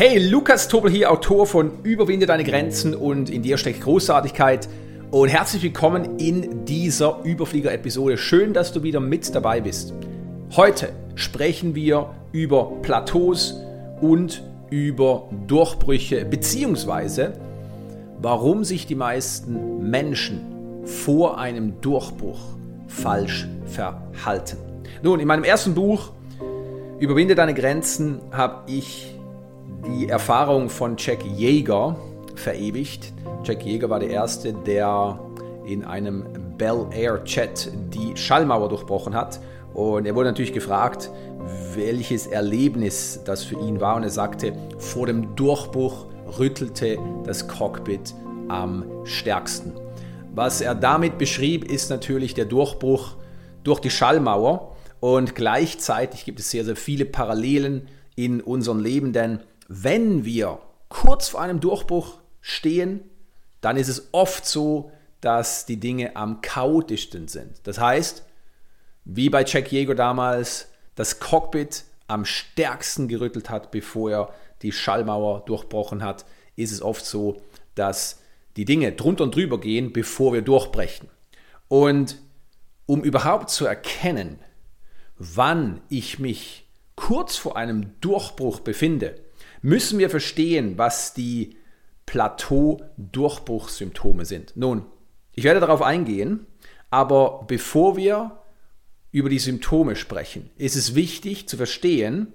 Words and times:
Hey, 0.00 0.18
Lukas 0.18 0.68
Tobel 0.68 0.92
hier, 0.92 1.10
Autor 1.10 1.44
von 1.44 1.82
Überwinde 1.82 2.24
deine 2.24 2.44
Grenzen 2.44 2.94
und 2.94 3.30
in 3.30 3.42
dir 3.42 3.58
steckt 3.58 3.80
Großartigkeit. 3.80 4.68
Und 5.10 5.28
herzlich 5.28 5.60
willkommen 5.64 6.20
in 6.20 6.64
dieser 6.64 7.24
Überflieger-Episode. 7.24 8.16
Schön, 8.16 8.54
dass 8.54 8.72
du 8.72 8.84
wieder 8.84 9.00
mit 9.00 9.34
dabei 9.34 9.60
bist. 9.60 9.92
Heute 10.54 10.90
sprechen 11.16 11.74
wir 11.74 12.14
über 12.30 12.80
Plateaus 12.80 13.60
und 14.00 14.44
über 14.70 15.28
Durchbrüche, 15.48 16.24
beziehungsweise 16.24 17.32
warum 18.22 18.62
sich 18.62 18.86
die 18.86 18.94
meisten 18.94 19.90
Menschen 19.90 20.84
vor 20.84 21.38
einem 21.38 21.80
Durchbruch 21.80 22.38
falsch 22.86 23.48
verhalten. 23.66 24.58
Nun, 25.02 25.18
in 25.18 25.26
meinem 25.26 25.42
ersten 25.42 25.74
Buch 25.74 26.12
Überwinde 27.00 27.34
deine 27.34 27.54
Grenzen 27.54 28.20
habe 28.30 28.62
ich 28.70 29.17
die 29.86 30.08
Erfahrung 30.08 30.68
von 30.68 30.96
Jack 30.98 31.24
Yeager 31.24 31.96
verewigt. 32.34 33.12
Jack 33.44 33.64
Yeager 33.64 33.90
war 33.90 34.00
der 34.00 34.10
Erste, 34.10 34.52
der 34.52 35.18
in 35.66 35.84
einem 35.84 36.24
Bel 36.56 36.86
Air 36.92 37.22
Chat 37.24 37.70
die 37.92 38.16
Schallmauer 38.16 38.68
durchbrochen 38.68 39.14
hat. 39.14 39.40
Und 39.74 40.06
er 40.06 40.14
wurde 40.14 40.28
natürlich 40.28 40.52
gefragt, 40.52 41.10
welches 41.74 42.26
Erlebnis 42.26 43.20
das 43.24 43.44
für 43.44 43.58
ihn 43.60 43.80
war. 43.80 43.96
Und 43.96 44.02
er 44.02 44.10
sagte, 44.10 44.52
vor 44.78 45.06
dem 45.06 45.36
Durchbruch 45.36 46.06
rüttelte 46.38 46.98
das 47.24 47.46
Cockpit 47.46 48.14
am 48.48 48.84
stärksten. 49.04 49.72
Was 50.34 50.60
er 50.60 50.74
damit 50.74 51.18
beschrieb, 51.18 51.70
ist 51.70 51.90
natürlich 51.90 52.34
der 52.34 52.44
Durchbruch 52.44 53.16
durch 53.62 53.80
die 53.80 53.90
Schallmauer. 53.90 54.74
Und 55.00 55.34
gleichzeitig 55.34 56.24
gibt 56.24 56.40
es 56.40 56.50
sehr, 56.50 56.64
sehr 56.64 56.76
viele 56.76 57.04
Parallelen 57.04 57.88
in 58.16 58.40
unserem 58.40 58.80
Leben, 58.80 59.12
denn 59.12 59.40
wenn 59.68 60.24
wir 60.24 60.60
kurz 60.88 61.28
vor 61.28 61.42
einem 61.42 61.60
Durchbruch 61.60 62.18
stehen, 62.40 63.02
dann 63.60 63.76
ist 63.76 63.88
es 63.88 64.08
oft 64.12 64.46
so, 64.46 64.90
dass 65.20 65.66
die 65.66 65.78
Dinge 65.78 66.16
am 66.16 66.40
chaotischsten 66.40 67.28
sind. 67.28 67.60
Das 67.64 67.78
heißt, 67.78 68.24
wie 69.04 69.30
bei 69.30 69.44
Jack 69.44 69.70
Yeager 69.72 69.94
damals, 69.94 70.68
das 70.94 71.20
Cockpit 71.20 71.84
am 72.06 72.24
stärksten 72.24 73.08
gerüttelt 73.08 73.50
hat, 73.50 73.70
bevor 73.70 74.10
er 74.10 74.34
die 74.62 74.72
Schallmauer 74.72 75.44
durchbrochen 75.44 76.02
hat, 76.02 76.24
ist 76.56 76.72
es 76.72 76.82
oft 76.82 77.04
so, 77.04 77.40
dass 77.74 78.20
die 78.56 78.64
Dinge 78.64 78.92
drunter 78.92 79.24
und 79.24 79.34
drüber 79.34 79.60
gehen, 79.60 79.92
bevor 79.92 80.32
wir 80.32 80.42
durchbrechen. 80.42 81.08
Und 81.68 82.18
um 82.86 83.04
überhaupt 83.04 83.50
zu 83.50 83.66
erkennen, 83.66 84.38
wann 85.18 85.80
ich 85.88 86.18
mich 86.18 86.66
kurz 86.96 87.36
vor 87.36 87.56
einem 87.56 88.00
Durchbruch 88.00 88.60
befinde, 88.60 89.14
müssen 89.62 89.98
wir 89.98 90.10
verstehen, 90.10 90.78
was 90.78 91.14
die 91.14 91.56
Plateau-Durchbruchssymptome 92.06 94.24
sind. 94.24 94.56
Nun, 94.56 94.86
ich 95.32 95.44
werde 95.44 95.60
darauf 95.60 95.82
eingehen, 95.82 96.46
aber 96.90 97.44
bevor 97.46 97.96
wir 97.96 98.42
über 99.10 99.28
die 99.28 99.38
Symptome 99.38 99.96
sprechen, 99.96 100.50
ist 100.56 100.76
es 100.76 100.94
wichtig 100.94 101.48
zu 101.48 101.56
verstehen, 101.56 102.32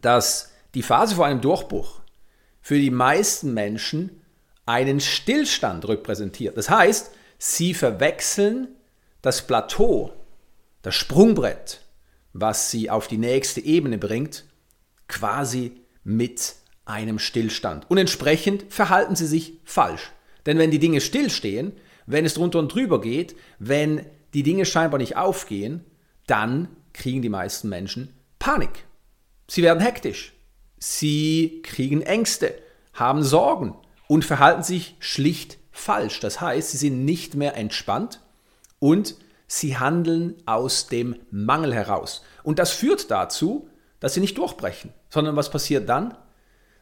dass 0.00 0.52
die 0.74 0.82
Phase 0.82 1.16
vor 1.16 1.26
einem 1.26 1.40
Durchbruch 1.40 2.00
für 2.60 2.78
die 2.78 2.90
meisten 2.90 3.54
Menschen 3.54 4.22
einen 4.64 5.00
Stillstand 5.00 5.88
repräsentiert. 5.88 6.56
Das 6.56 6.70
heißt, 6.70 7.10
sie 7.38 7.74
verwechseln 7.74 8.68
das 9.20 9.46
Plateau, 9.46 10.12
das 10.82 10.94
Sprungbrett, 10.94 11.80
was 12.32 12.70
sie 12.70 12.88
auf 12.88 13.08
die 13.08 13.18
nächste 13.18 13.60
Ebene 13.60 13.98
bringt, 13.98 14.44
quasi 15.08 15.81
mit 16.04 16.54
einem 16.84 17.18
Stillstand. 17.18 17.90
Und 17.90 17.98
entsprechend 17.98 18.72
verhalten 18.72 19.16
sie 19.16 19.26
sich 19.26 19.54
falsch. 19.64 20.12
Denn 20.46 20.58
wenn 20.58 20.70
die 20.70 20.78
Dinge 20.78 21.00
stillstehen, 21.00 21.72
wenn 22.06 22.24
es 22.24 22.34
drunter 22.34 22.58
und 22.58 22.74
drüber 22.74 23.00
geht, 23.00 23.36
wenn 23.58 24.04
die 24.34 24.42
Dinge 24.42 24.64
scheinbar 24.64 24.98
nicht 24.98 25.16
aufgehen, 25.16 25.84
dann 26.26 26.68
kriegen 26.92 27.22
die 27.22 27.28
meisten 27.28 27.68
Menschen 27.68 28.12
Panik. 28.38 28.86
Sie 29.48 29.62
werden 29.62 29.80
hektisch. 29.80 30.32
Sie 30.78 31.60
kriegen 31.62 32.02
Ängste, 32.02 32.54
haben 32.92 33.22
Sorgen 33.22 33.76
und 34.08 34.24
verhalten 34.24 34.64
sich 34.64 34.96
schlicht 34.98 35.58
falsch. 35.70 36.20
Das 36.20 36.40
heißt, 36.40 36.72
sie 36.72 36.76
sind 36.76 37.04
nicht 37.04 37.34
mehr 37.34 37.56
entspannt 37.56 38.20
und 38.78 39.14
sie 39.46 39.78
handeln 39.78 40.34
aus 40.44 40.88
dem 40.88 41.16
Mangel 41.30 41.72
heraus. 41.74 42.22
Und 42.42 42.58
das 42.58 42.72
führt 42.72 43.10
dazu, 43.10 43.68
dass 44.02 44.14
sie 44.14 44.20
nicht 44.20 44.36
durchbrechen, 44.36 44.92
sondern 45.08 45.36
was 45.36 45.48
passiert 45.48 45.88
dann? 45.88 46.16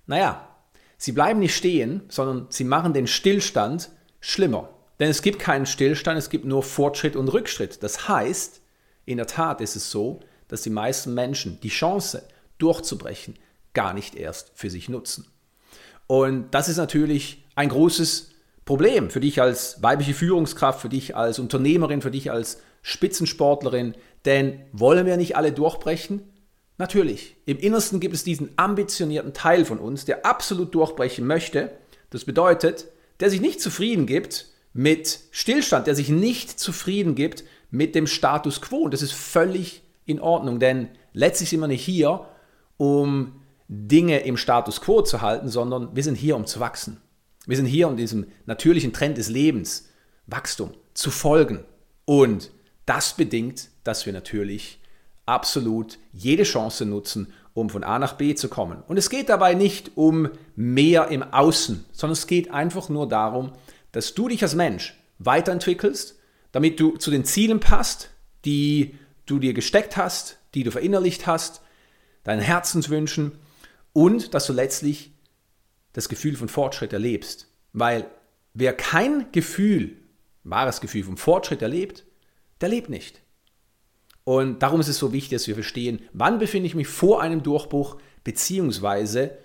Naja, 0.07 0.49
sie 0.97 1.13
bleiben 1.13 1.39
nicht 1.39 1.55
stehen, 1.55 2.01
sondern 2.09 2.47
sie 2.49 2.65
machen 2.65 2.95
den 2.95 3.07
Stillstand 3.07 3.91
schlimmer. 4.21 4.71
Denn 4.99 5.11
es 5.11 5.21
gibt 5.21 5.39
keinen 5.39 5.67
Stillstand, 5.67 6.19
es 6.19 6.31
gibt 6.31 6.47
nur 6.47 6.63
Fortschritt 6.63 7.17
und 7.17 7.29
Rückschritt. 7.29 7.83
Das 7.83 8.09
heißt, 8.09 8.63
in 9.05 9.19
der 9.19 9.27
Tat 9.27 9.61
ist 9.61 9.77
es 9.77 9.91
so, 9.91 10.21
dass 10.49 10.63
die 10.63 10.71
meisten 10.71 11.13
Menschen 11.13 11.61
die 11.61 11.69
Chance 11.69 12.23
durchzubrechen 12.57 13.39
gar 13.75 13.93
nicht 13.93 14.15
erst 14.15 14.53
für 14.55 14.71
sich 14.71 14.89
nutzen. 14.89 15.27
Und 16.07 16.51
das 16.53 16.71
ist 16.71 16.79
natürlich 16.79 17.45
ein 17.55 17.69
großes 17.69 18.31
Problem 18.65 19.11
für 19.11 19.21
dich 19.21 19.43
als 19.43 19.83
weibliche 19.83 20.15
Führungskraft, 20.15 20.81
für 20.81 20.89
dich 20.89 21.15
als 21.15 21.39
Unternehmerin, 21.39 22.01
für 22.01 22.11
dich 22.11 22.31
als 22.31 22.63
Spitzensportlerin. 22.81 23.95
Denn 24.25 24.63
wollen 24.73 25.05
wir 25.05 25.19
nicht 25.19 25.37
alle 25.37 25.53
durchbrechen? 25.53 26.23
Natürlich, 26.81 27.37
im 27.45 27.59
Innersten 27.59 28.01
gibt 28.01 28.15
es 28.15 28.25
diesen 28.25 28.53
ambitionierten 28.57 29.35
Teil 29.35 29.67
von 29.67 29.79
uns, 29.79 30.07
der 30.07 30.25
absolut 30.25 30.75
durchbrechen 30.75 31.27
möchte. 31.27 31.73
Das 32.09 32.25
bedeutet, 32.25 32.87
der 33.21 33.29
sich 33.29 33.43
nicht 33.43 33.61
zufrieden 33.61 34.07
gibt 34.07 34.47
mit 34.73 35.21
Stillstand, 35.31 35.87
der 35.87 35.95
sich 35.95 36.09
nicht 36.09 36.59
zufrieden 36.59 37.15
gibt 37.15 37.45
mit 37.71 37.95
dem 37.95 38.07
Status 38.07 38.63
quo. 38.63 38.79
Und 38.79 38.95
das 38.95 39.03
ist 39.03 39.13
völlig 39.13 39.83
in 40.07 40.21
Ordnung, 40.21 40.59
denn 40.59 40.89
letztlich 41.13 41.51
sind 41.51 41.61
wir 41.61 41.67
nicht 41.67 41.85
hier, 41.85 42.27
um 42.79 43.43
Dinge 43.69 44.21
im 44.21 44.39
Status 44.39 44.81
quo 44.81 45.03
zu 45.03 45.21
halten, 45.21 45.51
sondern 45.51 45.95
wir 45.95 46.03
sind 46.03 46.15
hier, 46.15 46.35
um 46.35 46.47
zu 46.47 46.61
wachsen. 46.61 47.03
Wir 47.45 47.59
sind 47.59 47.67
hier, 47.67 47.89
um 47.89 47.99
diesem 47.99 48.27
natürlichen 48.47 48.95
Trend 48.95 49.19
des 49.19 49.29
Lebens, 49.29 49.91
Wachstum, 50.27 50.73
zu 50.95 51.11
folgen. 51.11 51.63
Und 52.07 52.51
das 52.87 53.13
bedingt, 53.13 53.69
dass 53.85 54.07
wir 54.07 54.15
natürlich 54.15 54.80
absolut 55.31 55.99
jede 56.13 56.43
Chance 56.43 56.85
nutzen, 56.85 57.33
um 57.55 57.71
von 57.71 57.85
A 57.85 57.99
nach 57.99 58.15
B 58.15 58.35
zu 58.35 58.49
kommen. 58.49 58.83
Und 58.89 58.97
es 58.97 59.11
geht 59.11 59.29
dabei 59.29 59.55
nicht 59.55 59.93
um 59.97 60.29
mehr 60.57 61.09
im 61.09 61.23
Außen, 61.23 61.85
sondern 61.93 62.13
es 62.13 62.27
geht 62.27 62.51
einfach 62.51 62.89
nur 62.89 63.09
darum, 63.09 63.53
dass 63.93 64.15
du 64.15 64.29
dich 64.29 64.43
als 64.43 64.55
Mensch 64.55 64.95
weiterentwickelst, 65.19 66.19
damit 66.53 66.81
du 66.81 66.97
zu 66.97 67.11
den 67.11 67.25
Zielen 67.25 67.61
passt, 67.61 68.11
die 68.45 68.95
du 69.27 69.39
dir 69.39 69.55
gesteckt 69.55 69.97
hast, 69.97 70.39
die 70.55 70.65
du 70.65 70.73
verinnerlicht 70.73 71.27
hast, 71.27 71.63
deinen 72.25 72.41
Herzenswünschen 72.41 73.33
und 73.93 74.35
dass 74.35 74.47
du 74.47 74.53
letztlich 74.53 75.13
das 75.93 76.09
Gefühl 76.09 76.37
von 76.37 76.49
Fortschritt 76.49 76.93
erlebst. 76.93 77.47
Weil 77.73 78.07
wer 78.55 78.73
kein 78.73 79.31
Gefühl, 79.33 79.97
wahres 80.43 80.81
Gefühl 80.81 81.05
vom 81.05 81.17
Fortschritt 81.17 81.63
erlebt, 81.63 82.05
der 82.61 82.69
lebt 82.69 82.89
nicht. 82.89 83.21
Und 84.31 84.63
darum 84.63 84.79
ist 84.79 84.87
es 84.87 84.99
so 84.99 85.13
wichtig, 85.13 85.31
dass 85.31 85.49
wir 85.49 85.55
verstehen, 85.55 86.03
wann 86.13 86.39
befinde 86.39 86.69
ich 86.69 86.77
mich 86.77 86.87
vor 86.87 87.21
einem 87.21 87.43
Durchbruch, 87.43 87.97
beziehungsweise 88.23 89.37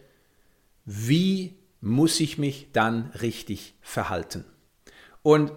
wie 0.86 1.56
muss 1.82 2.20
ich 2.20 2.38
mich 2.38 2.68
dann 2.72 3.10
richtig 3.20 3.74
verhalten. 3.82 4.46
Und 5.24 5.52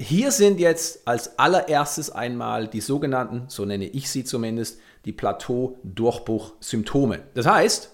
hier 0.00 0.32
sind 0.32 0.60
jetzt 0.60 1.06
als 1.06 1.38
allererstes 1.38 2.08
einmal 2.08 2.66
die 2.66 2.80
sogenannten, 2.80 3.44
so 3.48 3.66
nenne 3.66 3.84
ich 3.84 4.08
sie 4.08 4.24
zumindest, 4.24 4.80
die 5.04 5.12
Plateau-Durchbruch-Symptome. 5.12 7.20
Das 7.34 7.44
heißt, 7.44 7.90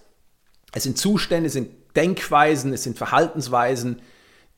es 0.72 0.82
sind 0.84 0.96
Zustände, 0.96 1.48
es 1.48 1.54
sind 1.54 1.72
Denkweisen, 1.96 2.72
es 2.72 2.84
sind 2.84 2.96
Verhaltensweisen, 2.96 4.02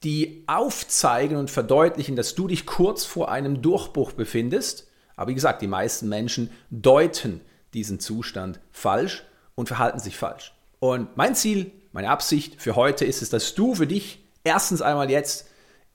die 0.05 0.45
aufzeigen 0.47 1.39
und 1.39 1.51
verdeutlichen, 1.51 2.17
dass 2.17 2.35
du 2.35 2.49
dich 2.49 2.67
kurz 2.67 3.07
vor 3.07 3.33
einem 3.33 3.63
Durchbruch 3.63 4.13
befindest 4.13 4.92
aber 5.23 5.31
wie 5.31 5.37
gesagt, 5.37 5.63
die 5.63 5.69
meisten 5.69 6.09
Menschen 6.09 6.51
deuten 6.71 7.43
diesen 7.75 8.01
Zustand 8.01 8.59
falsch 8.73 9.23
und 9.55 9.69
verhalten 9.69 10.01
sich 10.01 10.17
falsch. 10.17 10.53
Und 10.81 11.17
mein 11.17 11.37
Ziel, 11.37 11.71
meine 11.93 12.11
Absicht 12.11 12.61
für 12.61 12.75
heute 12.75 13.05
ist 13.05 13.23
es, 13.23 13.31
dass 13.31 13.55
du 13.55 13.77
für 13.77 13.87
dich 13.87 14.25
erstens 14.43 14.83
einmal 14.83 15.13
jetzt 15.13 15.49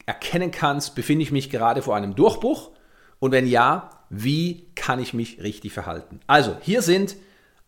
erkennen 0.06 0.51
kannst, 0.51 0.95
befinde 0.95 1.24
ich 1.24 1.33
mich 1.33 1.50
gerade 1.50 1.81
vor 1.81 1.97
einem 1.97 2.15
Durchbruch 2.15 2.71
und 3.19 3.33
wenn 3.33 3.45
ja, 3.47 3.89
wie 4.09 4.65
kann 4.75 5.01
ich 5.01 5.13
mich 5.13 5.44
richtig 5.44 5.74
verhalten? 5.74 6.21
Also, 6.25 6.56
hier 6.62 6.81
sind 6.81 7.18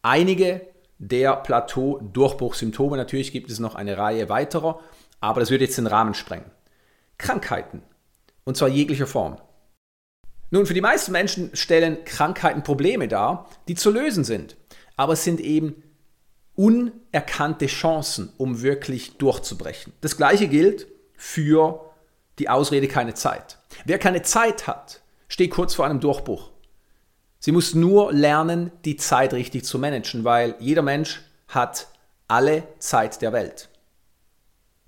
einige 0.02 0.62
der 0.98 1.36
Plateau-Durchbruchsymptome. 1.36 2.96
Natürlich 2.96 3.34
gibt 3.34 3.52
es 3.52 3.60
noch 3.60 3.76
eine 3.76 3.98
Reihe 3.98 4.30
weiterer, 4.30 4.80
aber 5.20 5.42
das 5.42 5.52
würde 5.52 5.66
jetzt 5.66 5.78
den 5.78 5.88
Rahmen 5.88 6.14
sprengen. 6.14 6.50
Krankheiten, 7.18 7.82
und 8.46 8.56
zwar 8.56 8.70
jeglicher 8.70 9.08
Form. 9.08 9.42
Nun, 10.52 10.66
für 10.66 10.74
die 10.74 10.82
meisten 10.82 11.12
Menschen 11.12 11.56
stellen 11.56 12.04
Krankheiten 12.06 12.64
Probleme 12.64 13.08
dar, 13.08 13.50
die 13.68 13.76
zu 13.76 13.92
lösen 13.92 14.24
sind. 14.24 14.58
Aber 14.96 15.14
es 15.14 15.24
sind 15.24 15.40
eben 15.40 15.84
unerkannte 16.56 17.68
Chancen, 17.68 18.34
um 18.38 18.62
wirklich 18.62 19.18
durchzubrechen. 19.18 19.94
Das 20.02 20.18
gleiche 20.18 20.48
gilt 20.48 20.88
für 21.16 21.94
die 22.40 22.50
Ausrede 22.50 22.88
keine 22.88 23.14
Zeit. 23.14 23.60
Wer 23.86 24.00
keine 24.00 24.24
Zeit 24.24 24.68
hat, 24.68 25.02
steht 25.28 25.52
kurz 25.52 25.76
vor 25.76 25.86
einem 25.86 26.00
Durchbruch. 26.00 26.52
Sie 27.40 27.52
muss 27.52 27.76
nur 27.76 28.12
lernen, 28.12 28.72
die 28.84 28.98
Zeit 28.98 29.34
richtig 29.34 29.64
zu 29.64 29.80
managen, 29.80 30.26
weil 30.26 30.56
jeder 30.60 30.82
Mensch 30.82 31.22
hat 31.48 31.88
alle 32.28 32.64
Zeit 32.80 33.22
der 33.22 33.32
Welt. 33.32 33.70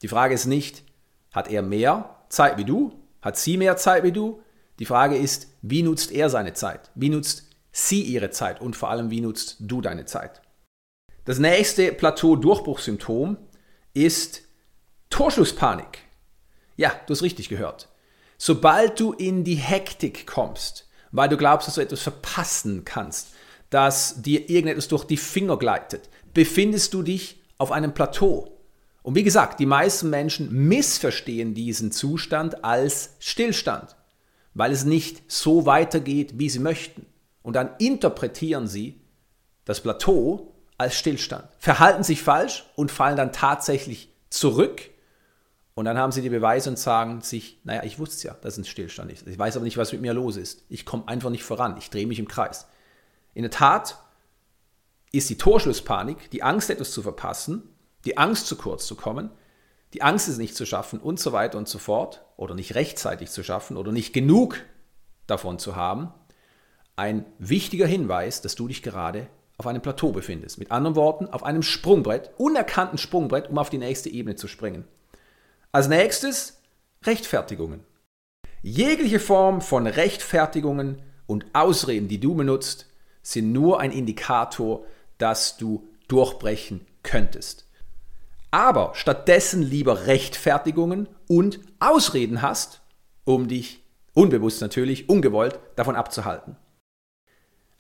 Die 0.01 0.07
Frage 0.07 0.33
ist 0.33 0.47
nicht, 0.47 0.83
hat 1.31 1.49
er 1.49 1.61
mehr 1.61 2.17
Zeit 2.29 2.57
wie 2.57 2.65
du? 2.65 2.91
Hat 3.21 3.37
sie 3.37 3.55
mehr 3.55 3.77
Zeit 3.77 4.03
wie 4.03 4.11
du? 4.11 4.41
Die 4.81 4.87
Frage 4.87 5.15
ist, 5.15 5.47
wie 5.61 5.83
nutzt 5.83 6.11
er 6.11 6.31
seine 6.31 6.53
Zeit? 6.53 6.89
Wie 6.95 7.09
nutzt 7.09 7.43
sie 7.71 8.01
ihre 8.01 8.31
Zeit? 8.31 8.61
Und 8.61 8.75
vor 8.75 8.89
allem, 8.89 9.11
wie 9.11 9.21
nutzt 9.21 9.57
du 9.59 9.79
deine 9.79 10.05
Zeit? 10.05 10.41
Das 11.23 11.37
nächste 11.37 11.91
Plateau-Durchbruchssymptom 11.91 13.37
ist 13.93 14.41
Torschusspanik. 15.11 15.99
Ja, 16.77 16.99
du 17.05 17.13
hast 17.13 17.21
richtig 17.21 17.47
gehört. 17.47 17.89
Sobald 18.39 18.99
du 18.99 19.13
in 19.13 19.43
die 19.43 19.53
Hektik 19.53 20.25
kommst, 20.25 20.89
weil 21.11 21.29
du 21.29 21.37
glaubst, 21.37 21.67
dass 21.67 21.75
du 21.75 21.81
etwas 21.81 22.01
verpassen 22.01 22.83
kannst, 22.83 23.35
dass 23.69 24.23
dir 24.23 24.49
irgendetwas 24.49 24.87
durch 24.87 25.03
die 25.03 25.17
Finger 25.17 25.59
gleitet, 25.59 26.09
befindest 26.33 26.95
du 26.95 27.03
dich 27.03 27.39
auf 27.59 27.71
einem 27.71 27.93
Plateau. 27.93 28.57
Und 29.03 29.13
wie 29.13 29.23
gesagt, 29.23 29.59
die 29.59 29.67
meisten 29.67 30.09
Menschen 30.09 30.51
missverstehen 30.51 31.53
diesen 31.53 31.91
Zustand 31.91 32.63
als 32.63 33.11
Stillstand, 33.19 33.95
weil 34.53 34.71
es 34.71 34.85
nicht 34.85 35.31
so 35.31 35.65
weitergeht, 35.65 36.37
wie 36.37 36.49
sie 36.49 36.59
möchten. 36.59 37.05
Und 37.41 37.55
dann 37.55 37.71
interpretieren 37.79 38.67
sie 38.67 39.01
das 39.65 39.81
Plateau 39.81 40.53
als 40.77 40.95
Stillstand, 40.95 41.47
verhalten 41.59 42.03
sich 42.03 42.23
falsch 42.23 42.65
und 42.75 42.91
fallen 42.91 43.17
dann 43.17 43.31
tatsächlich 43.31 44.09
zurück. 44.29 44.89
Und 45.73 45.85
dann 45.85 45.97
haben 45.97 46.11
sie 46.11 46.21
die 46.21 46.29
Beweise 46.29 46.69
und 46.69 46.77
sagen 46.77 47.21
sich, 47.21 47.59
naja, 47.63 47.83
ich 47.83 47.99
wusste 47.99 48.27
ja, 48.27 48.33
dass 48.41 48.53
es 48.53 48.59
ein 48.59 48.65
Stillstand 48.65 49.11
ist. 49.11 49.27
Ich 49.27 49.39
weiß 49.39 49.55
aber 49.55 49.63
nicht, 49.63 49.77
was 49.77 49.91
mit 49.91 50.01
mir 50.01 50.13
los 50.13 50.37
ist. 50.37 50.63
Ich 50.69 50.85
komme 50.85 51.07
einfach 51.07 51.29
nicht 51.29 51.43
voran. 51.43 51.77
Ich 51.77 51.89
drehe 51.89 52.07
mich 52.07 52.19
im 52.19 52.27
Kreis. 52.27 52.67
In 53.33 53.43
der 53.43 53.51
Tat 53.51 53.97
ist 55.11 55.29
die 55.29 55.37
Torschlusspanik, 55.37 56.29
die 56.31 56.43
Angst, 56.43 56.69
etwas 56.69 56.91
zu 56.91 57.01
verpassen, 57.01 57.63
die 58.05 58.17
Angst, 58.17 58.47
zu 58.47 58.55
kurz 58.55 58.85
zu 58.85 58.95
kommen, 58.95 59.29
die 59.93 60.01
Angst, 60.01 60.27
es 60.27 60.37
nicht 60.37 60.55
zu 60.55 60.65
schaffen 60.65 60.99
und 60.99 61.19
so 61.19 61.31
weiter 61.33 61.57
und 61.57 61.67
so 61.67 61.79
fort, 61.79 62.23
oder 62.37 62.55
nicht 62.55 62.75
rechtzeitig 62.75 63.29
zu 63.29 63.43
schaffen 63.43 63.77
oder 63.77 63.91
nicht 63.91 64.13
genug 64.13 64.63
davon 65.27 65.59
zu 65.59 65.75
haben, 65.75 66.11
ein 66.95 67.25
wichtiger 67.39 67.87
Hinweis, 67.87 68.41
dass 68.41 68.55
du 68.55 68.67
dich 68.67 68.83
gerade 68.83 69.27
auf 69.57 69.67
einem 69.67 69.81
Plateau 69.81 70.11
befindest. 70.11 70.57
Mit 70.57 70.71
anderen 70.71 70.95
Worten, 70.95 71.27
auf 71.27 71.43
einem 71.43 71.61
Sprungbrett, 71.61 72.31
unerkannten 72.37 72.97
Sprungbrett, 72.97 73.49
um 73.49 73.57
auf 73.57 73.69
die 73.69 73.77
nächste 73.77 74.09
Ebene 74.09 74.35
zu 74.35 74.47
springen. 74.47 74.85
Als 75.71 75.87
nächstes 75.87 76.61
Rechtfertigungen. 77.05 77.83
Jegliche 78.61 79.19
Form 79.19 79.61
von 79.61 79.87
Rechtfertigungen 79.87 81.01
und 81.25 81.45
Ausreden, 81.53 82.07
die 82.07 82.19
du 82.19 82.35
benutzt, 82.35 82.87
sind 83.23 83.51
nur 83.51 83.79
ein 83.79 83.91
Indikator, 83.91 84.85
dass 85.17 85.57
du 85.57 85.87
durchbrechen 86.07 86.85
könntest. 87.03 87.67
Aber 88.51 88.91
stattdessen 88.95 89.61
lieber 89.61 90.07
Rechtfertigungen 90.07 91.07
und 91.27 91.59
Ausreden 91.79 92.41
hast, 92.41 92.81
um 93.23 93.47
dich 93.47 93.81
unbewusst 94.13 94.61
natürlich, 94.61 95.07
ungewollt 95.07 95.59
davon 95.77 95.95
abzuhalten. 95.95 96.57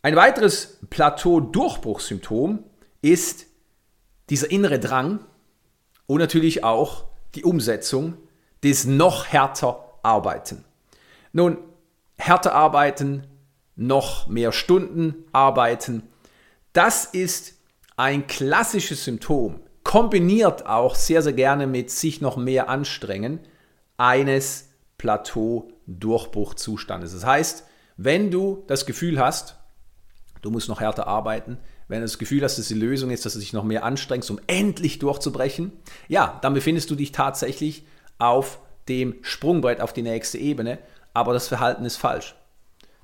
Ein 0.01 0.15
weiteres 0.15 0.79
Plateau-Durchbruchssymptom 0.89 2.63
ist 3.01 3.47
dieser 4.29 4.49
innere 4.49 4.79
Drang 4.79 5.19
und 6.07 6.19
natürlich 6.19 6.63
auch 6.63 7.05
die 7.35 7.43
Umsetzung 7.43 8.17
des 8.63 8.85
noch 8.85 9.27
härter 9.27 9.99
Arbeiten. 10.03 10.63
Nun, 11.33 11.57
härter 12.17 12.53
arbeiten, 12.53 13.27
noch 13.75 14.27
mehr 14.27 14.51
Stunden 14.51 15.25
arbeiten, 15.31 16.03
das 16.73 17.05
ist 17.05 17.55
ein 17.97 18.27
klassisches 18.27 19.03
Symptom, 19.03 19.59
kombiniert 19.91 20.65
auch 20.67 20.95
sehr, 20.95 21.21
sehr 21.21 21.33
gerne 21.33 21.67
mit 21.67 21.91
sich 21.91 22.21
noch 22.21 22.37
mehr 22.37 22.69
anstrengen, 22.69 23.41
eines 23.97 24.69
Plateau-Durchbruchzustandes. 24.97 27.11
Das 27.11 27.25
heißt, 27.25 27.65
wenn 27.97 28.31
du 28.31 28.63
das 28.67 28.85
Gefühl 28.85 29.19
hast, 29.19 29.57
du 30.41 30.49
musst 30.49 30.69
noch 30.69 30.79
härter 30.79 31.07
arbeiten. 31.07 31.57
Wenn 31.89 31.99
du 31.99 32.05
das 32.05 32.19
Gefühl 32.19 32.41
hast, 32.41 32.57
dass 32.57 32.69
die 32.69 32.73
Lösung 32.73 33.11
ist, 33.11 33.25
dass 33.25 33.33
du 33.33 33.39
dich 33.39 33.51
noch 33.51 33.65
mehr 33.65 33.83
anstrengst, 33.83 34.31
um 34.31 34.39
endlich 34.47 34.97
durchzubrechen, 34.99 35.73
ja, 36.07 36.39
dann 36.41 36.53
befindest 36.53 36.89
du 36.89 36.95
dich 36.95 37.11
tatsächlich 37.11 37.85
auf 38.17 38.59
dem 38.87 39.15
Sprungbrett 39.23 39.81
auf 39.81 39.91
die 39.91 40.03
nächste 40.03 40.37
Ebene, 40.37 40.79
aber 41.13 41.33
das 41.33 41.49
Verhalten 41.49 41.83
ist 41.83 41.97
falsch. 41.97 42.35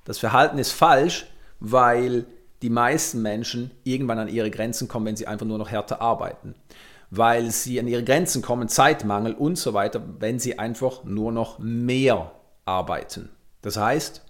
Das 0.06 0.20
Verhalten 0.20 0.58
ist 0.58 0.72
falsch, 0.72 1.26
weil 1.60 2.28
die 2.62 2.70
meisten 2.70 3.22
Menschen 3.22 3.72
irgendwann 3.84 4.20
an 4.20 4.28
ihre 4.28 4.52
Grenzen 4.52 4.88
kommen, 4.88 5.06
wenn 5.06 5.16
sie 5.16 5.28
einfach 5.28 5.46
nur 5.46 5.58
noch 5.58 5.70
härter 5.70 6.02
arbeiten. 6.02 6.56
Weil 7.10 7.52
sie 7.52 7.80
an 7.80 7.88
ihre 7.88 8.04
Grenzen 8.04 8.42
kommen, 8.42 8.68
Zeitmangel 8.68 9.34
und 9.34 9.58
so 9.58 9.74
weiter, 9.74 10.02
wenn 10.20 10.40
sie 10.40 10.60
einfach 10.60 11.04
nur 11.04 11.32
noch 11.32 11.60
mehr 11.60 12.32
arbeiten. 12.66 13.30
Das 13.62 13.78
heißt, 13.78 14.26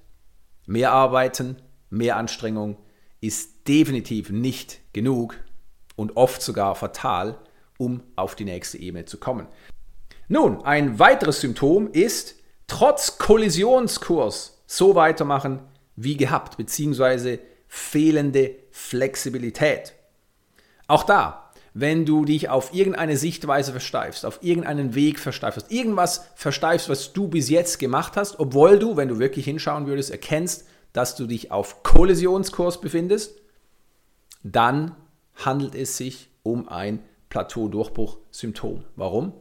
mehr 0.68 0.92
arbeiten, 0.92 1.58
mehr 1.90 2.18
Anstrengung, 2.18 2.78
ist 3.22 3.68
definitiv 3.68 4.30
nicht 4.30 4.80
genug 4.94 5.36
und 5.96 6.18
oft 6.18 6.42
sogar 6.42 6.76
fatal, 6.76 7.38
um 7.78 8.04
auf 8.16 8.36
die 8.36 8.46
nächste 8.46 8.78
Ebene 8.78 9.06
zu 9.06 9.18
kommen. 9.18 9.48
Nun, 10.28 10.64
ein 10.64 11.00
weiteres 11.00 11.42
Symptom 11.42 11.90
ist, 11.92 12.36
trotz 12.68 13.18
Kollisionskurs 13.18 14.62
so 14.68 14.96
weitermachen 14.96 15.62
wie 15.96 16.18
gehabt, 16.18 16.58
beziehungsweise 16.58 17.40
fehlende 17.68 18.56
Flexibilität. 18.72 19.94
Auch 20.88 21.04
da, 21.04 21.52
wenn 21.74 22.06
du 22.06 22.26
dich 22.26 22.50
auf 22.50 22.74
irgendeine 22.74 23.18
Sichtweise 23.18 23.72
versteifst, 23.72 24.26
auf 24.26 24.40
irgendeinen 24.42 24.96
Weg 24.96 25.20
versteifst, 25.20 25.72
irgendwas 25.72 26.26
versteifst, 26.36 26.90
was 26.90 27.14
du 27.14 27.28
bis 27.28 27.50
jetzt 27.50 27.78
gemacht 27.78 28.14
hast, 28.16 28.40
obwohl 28.40 28.80
du, 28.80 28.98
wenn 28.98 29.10
du 29.10 29.20
wirklich 29.20 29.46
hinschauen 29.46 29.86
würdest, 29.86 30.10
erkennst, 30.10 30.66
dass 30.94 31.16
du 31.16 31.28
dich 31.28 31.52
auf 31.52 31.84
Kollisionskurs 31.84 32.82
befindest, 32.82 33.36
dann 34.44 34.96
handelt 35.36 35.76
es 35.76 35.98
sich 35.98 36.30
um 36.42 36.68
ein 36.68 37.04
Plateau-Durchbruch-Symptom. 37.30 38.86
Warum? 38.96 39.34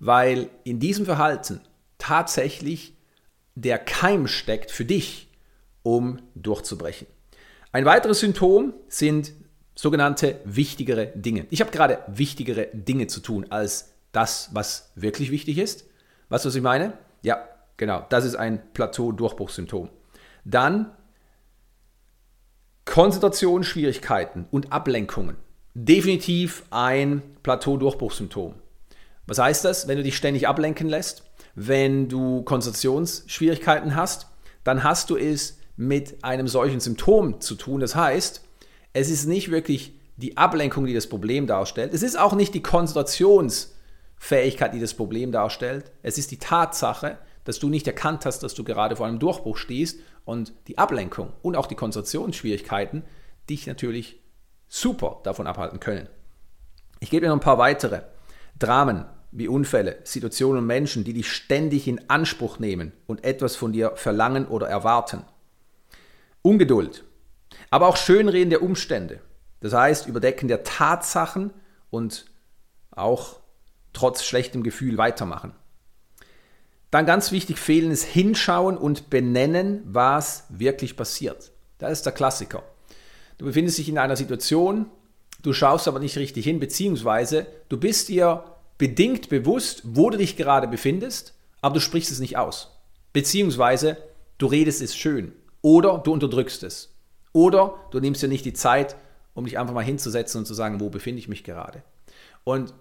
Weil 0.00 0.50
in 0.64 0.80
diesem 0.80 1.04
Verhalten 1.04 1.60
tatsächlich 1.98 2.94
der 3.54 3.78
Keim 3.78 4.26
steckt 4.26 4.70
für 4.70 4.84
dich, 4.84 5.30
um 5.82 6.18
durchzubrechen. 6.34 7.06
Ein 7.76 7.84
weiteres 7.84 8.20
Symptom 8.20 8.72
sind 8.88 9.34
sogenannte 9.74 10.40
wichtigere 10.46 11.08
Dinge. 11.08 11.46
Ich 11.50 11.60
habe 11.60 11.70
gerade 11.70 11.98
wichtigere 12.06 12.68
Dinge 12.72 13.06
zu 13.06 13.20
tun 13.20 13.48
als 13.50 13.92
das, 14.12 14.48
was 14.54 14.92
wirklich 14.94 15.30
wichtig 15.30 15.58
ist. 15.58 15.84
Weißt 16.30 16.46
du, 16.46 16.48
was 16.48 16.54
ich 16.54 16.62
meine? 16.62 16.94
Ja, 17.20 17.46
genau. 17.76 18.06
Das 18.08 18.24
ist 18.24 18.34
ein 18.34 18.62
Plateau-Durchbruchssymptom. 18.72 19.90
Dann 20.46 20.90
Konzentrationsschwierigkeiten 22.86 24.46
und 24.50 24.72
Ablenkungen. 24.72 25.36
Definitiv 25.74 26.64
ein 26.70 27.20
Plateau-Durchbruchssymptom. 27.42 28.54
Was 29.26 29.38
heißt 29.38 29.66
das? 29.66 29.86
Wenn 29.86 29.98
du 29.98 30.02
dich 30.02 30.16
ständig 30.16 30.48
ablenken 30.48 30.88
lässt, 30.88 31.24
wenn 31.54 32.08
du 32.08 32.40
Konzentrationsschwierigkeiten 32.40 33.94
hast, 33.94 34.28
dann 34.64 34.82
hast 34.82 35.10
du 35.10 35.18
es 35.18 35.58
mit 35.76 36.24
einem 36.24 36.48
solchen 36.48 36.80
Symptom 36.80 37.40
zu 37.40 37.54
tun. 37.54 37.80
Das 37.80 37.94
heißt, 37.94 38.42
es 38.92 39.10
ist 39.10 39.26
nicht 39.26 39.50
wirklich 39.50 39.92
die 40.16 40.36
Ablenkung, 40.36 40.86
die 40.86 40.94
das 40.94 41.08
Problem 41.08 41.46
darstellt. 41.46 41.92
Es 41.92 42.02
ist 42.02 42.18
auch 42.18 42.32
nicht 42.32 42.54
die 42.54 42.62
Konzentrationsfähigkeit, 42.62 44.72
die 44.72 44.80
das 44.80 44.94
Problem 44.94 45.32
darstellt. 45.32 45.92
Es 46.02 46.18
ist 46.18 46.30
die 46.30 46.38
Tatsache, 46.38 47.18
dass 47.44 47.58
du 47.58 47.68
nicht 47.68 47.86
erkannt 47.86 48.24
hast, 48.24 48.42
dass 48.42 48.54
du 48.54 48.64
gerade 48.64 48.96
vor 48.96 49.06
einem 49.06 49.18
Durchbruch 49.18 49.58
stehst 49.58 50.00
und 50.24 50.54
die 50.66 50.78
Ablenkung 50.78 51.32
und 51.42 51.56
auch 51.56 51.66
die 51.66 51.74
Konzentrationsschwierigkeiten 51.74 53.04
dich 53.48 53.66
natürlich 53.66 54.20
super 54.68 55.20
davon 55.22 55.46
abhalten 55.46 55.78
können. 55.78 56.08
Ich 56.98 57.10
gebe 57.10 57.20
dir 57.20 57.28
noch 57.28 57.36
ein 57.36 57.40
paar 57.40 57.58
weitere 57.58 58.00
Dramen 58.58 59.04
wie 59.30 59.48
Unfälle, 59.48 59.98
Situationen 60.04 60.58
und 60.58 60.66
Menschen, 60.66 61.04
die 61.04 61.12
dich 61.12 61.30
ständig 61.30 61.86
in 61.86 62.08
Anspruch 62.08 62.58
nehmen 62.58 62.92
und 63.06 63.22
etwas 63.22 63.54
von 63.54 63.72
dir 63.72 63.92
verlangen 63.96 64.46
oder 64.46 64.68
erwarten. 64.68 65.24
Ungeduld, 66.46 67.02
aber 67.70 67.88
auch 67.88 67.96
Schönreden 67.96 68.50
der 68.50 68.62
Umstände, 68.62 69.20
das 69.60 69.72
heißt 69.72 70.06
Überdecken 70.06 70.46
der 70.46 70.62
Tatsachen 70.62 71.52
und 71.90 72.26
auch 72.92 73.40
trotz 73.92 74.22
schlechtem 74.22 74.62
Gefühl 74.62 74.96
weitermachen. 74.96 75.52
Dann 76.92 77.04
ganz 77.04 77.32
wichtig, 77.32 77.58
fehlendes 77.58 78.04
Hinschauen 78.04 78.78
und 78.78 79.10
Benennen, 79.10 79.82
was 79.86 80.44
wirklich 80.48 80.96
passiert. 80.96 81.50
Das 81.78 81.90
ist 81.90 82.06
der 82.06 82.12
Klassiker. 82.12 82.62
Du 83.38 83.44
befindest 83.44 83.78
dich 83.78 83.88
in 83.88 83.98
einer 83.98 84.16
Situation, 84.16 84.86
du 85.42 85.52
schaust 85.52 85.88
aber 85.88 85.98
nicht 85.98 86.16
richtig 86.16 86.44
hin, 86.44 86.60
beziehungsweise 86.60 87.48
du 87.68 87.76
bist 87.76 88.08
dir 88.08 88.44
bedingt 88.78 89.30
bewusst, 89.30 89.82
wo 89.84 90.10
du 90.10 90.18
dich 90.18 90.36
gerade 90.36 90.68
befindest, 90.68 91.34
aber 91.60 91.74
du 91.74 91.80
sprichst 91.80 92.12
es 92.12 92.20
nicht 92.20 92.36
aus. 92.36 92.70
Beziehungsweise 93.12 93.96
du 94.38 94.46
redest 94.46 94.80
es 94.80 94.96
schön 94.96 95.32
oder 95.66 95.98
du 95.98 96.12
unterdrückst 96.12 96.62
es. 96.62 96.94
Oder 97.32 97.74
du 97.90 97.98
nimmst 97.98 98.22
dir 98.22 98.28
nicht 98.28 98.44
die 98.44 98.52
Zeit, 98.52 98.94
um 99.34 99.46
dich 99.46 99.58
einfach 99.58 99.74
mal 99.74 99.82
hinzusetzen 99.82 100.38
und 100.38 100.46
zu 100.46 100.54
sagen, 100.54 100.78
wo 100.78 100.90
befinde 100.90 101.18
ich 101.18 101.26
mich 101.26 101.42
gerade. 101.42 101.82
Und 102.44 102.72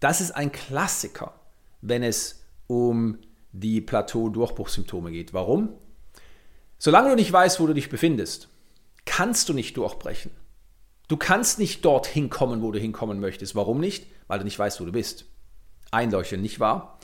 das 0.00 0.20
ist 0.20 0.32
ein 0.32 0.50
Klassiker, 0.50 1.34
wenn 1.82 2.02
es 2.02 2.42
um 2.66 3.18
die 3.52 3.80
Plateau-Durchbruchssymptome 3.80 5.12
geht. 5.12 5.32
Warum? 5.32 5.68
Solange 6.78 7.10
du 7.10 7.14
nicht 7.14 7.32
weißt, 7.32 7.60
wo 7.60 7.68
du 7.68 7.74
dich 7.74 7.88
befindest, 7.88 8.48
kannst 9.04 9.48
du 9.48 9.52
nicht 9.52 9.76
durchbrechen. 9.76 10.32
Du 11.06 11.16
kannst 11.16 11.60
nicht 11.60 11.84
dorthin 11.84 12.28
kommen, 12.28 12.60
wo 12.60 12.72
du 12.72 12.80
hinkommen 12.80 13.20
möchtest. 13.20 13.54
Warum 13.54 13.78
nicht? 13.78 14.08
Weil 14.26 14.40
du 14.40 14.44
nicht 14.44 14.58
weißt, 14.58 14.80
wo 14.80 14.84
du 14.84 14.90
bist. 14.90 15.26
Einleuchten, 15.92 16.42
nicht 16.42 16.58
wahr? 16.58 16.98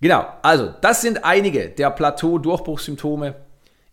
Genau, 0.00 0.26
also 0.40 0.72
das 0.80 1.02
sind 1.02 1.24
einige 1.24 1.68
der 1.68 1.90
Plateau-Durchbruchssymptome. 1.90 3.49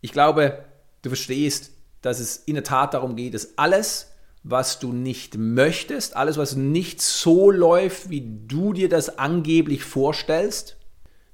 Ich 0.07 0.13
glaube, 0.13 0.63
du 1.01 1.09
verstehst, 1.09 1.71
dass 2.01 2.21
es 2.21 2.37
in 2.37 2.55
der 2.55 2.63
Tat 2.63 2.93
darum 2.93 3.17
geht, 3.17 3.33
dass 3.33 3.57
alles, 3.57 4.13
was 4.41 4.79
du 4.79 4.93
nicht 4.93 5.37
möchtest, 5.37 6.15
alles, 6.15 6.37
was 6.37 6.55
nicht 6.55 7.01
so 7.01 7.51
läuft, 7.51 8.09
wie 8.09 8.21
du 8.47 8.71
dir 8.71 8.87
das 8.87 9.19
angeblich 9.19 9.83
vorstellst, 9.83 10.77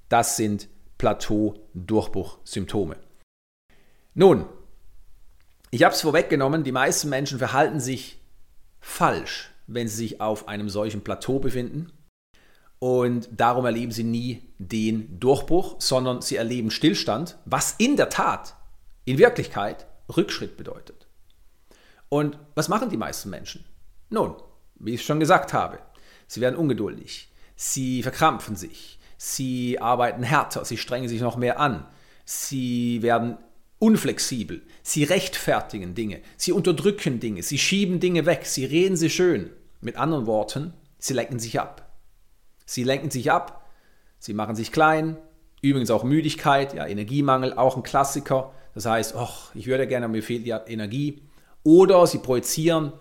das 0.09 0.37
sind 0.37 0.69
Plateau-Durchbruchsymptome. 0.97 2.95
Nun, 4.15 4.47
ich 5.69 5.83
habe 5.83 5.93
es 5.93 6.01
vorweggenommen, 6.01 6.63
die 6.63 6.71
meisten 6.71 7.09
Menschen 7.09 7.37
verhalten 7.37 7.79
sich 7.79 8.23
falsch, 8.79 9.51
wenn 9.67 9.87
sie 9.87 9.97
sich 9.97 10.19
auf 10.19 10.47
einem 10.47 10.67
solchen 10.67 11.03
Plateau 11.03 11.37
befinden. 11.37 11.91
Und 12.79 13.29
darum 13.31 13.65
erleben 13.65 13.91
sie 13.91 14.03
nie 14.03 14.41
den 14.57 15.19
Durchbruch, 15.19 15.75
sondern 15.77 16.23
sie 16.23 16.37
erleben 16.37 16.71
Stillstand, 16.71 17.37
was 17.45 17.75
in 17.77 17.97
der 17.97 18.09
Tat, 18.09 18.55
in 19.05 19.17
Wirklichkeit 19.17 19.85
Rückschritt 20.15 20.57
bedeutet. 20.57 21.07
Und 22.09 22.37
was 22.55 22.69
machen 22.69 22.89
die 22.89 22.97
meisten 22.97 23.29
Menschen? 23.29 23.65
Nun, 24.09 24.35
wie 24.75 24.93
ich 24.93 25.03
schon 25.03 25.19
gesagt 25.19 25.53
habe, 25.53 25.79
sie 26.27 26.41
werden 26.41 26.55
ungeduldig, 26.57 27.31
sie 27.55 28.03
verkrampfen 28.03 28.55
sich, 28.55 28.99
sie 29.17 29.79
arbeiten 29.79 30.23
härter, 30.23 30.65
sie 30.65 30.77
strengen 30.77 31.09
sich 31.09 31.21
noch 31.21 31.37
mehr 31.37 31.59
an, 31.59 31.85
sie 32.25 33.01
werden 33.01 33.37
unflexibel, 33.79 34.61
sie 34.81 35.03
rechtfertigen 35.03 35.95
Dinge, 35.95 36.21
sie 36.37 36.51
unterdrücken 36.51 37.19
Dinge, 37.19 37.43
sie 37.43 37.57
schieben 37.57 37.99
Dinge 37.99 38.25
weg, 38.25 38.45
sie 38.45 38.65
reden 38.65 38.95
sie 38.95 39.09
schön. 39.09 39.49
Mit 39.81 39.97
anderen 39.97 40.25
Worten, 40.25 40.73
sie 40.99 41.13
lenken 41.13 41.39
sich 41.39 41.59
ab. 41.59 41.91
Sie 42.65 42.83
lenken 42.83 43.11
sich 43.11 43.31
ab, 43.31 43.67
sie 44.19 44.33
machen 44.33 44.55
sich 44.55 44.71
klein, 44.71 45.17
übrigens 45.61 45.91
auch 45.91 46.03
Müdigkeit, 46.03 46.73
ja, 46.73 46.87
Energiemangel, 46.87 47.53
auch 47.53 47.75
ein 47.75 47.83
Klassiker. 47.83 48.53
Das 48.73 48.85
heißt, 48.85 49.15
oh, 49.15 49.29
ich 49.53 49.67
würde 49.67 49.87
gerne, 49.87 50.07
mir 50.07 50.23
fehlt 50.23 50.45
ja 50.45 50.65
Energie. 50.67 51.21
Oder 51.63 52.05
sie 52.07 52.19
projizieren 52.19 52.93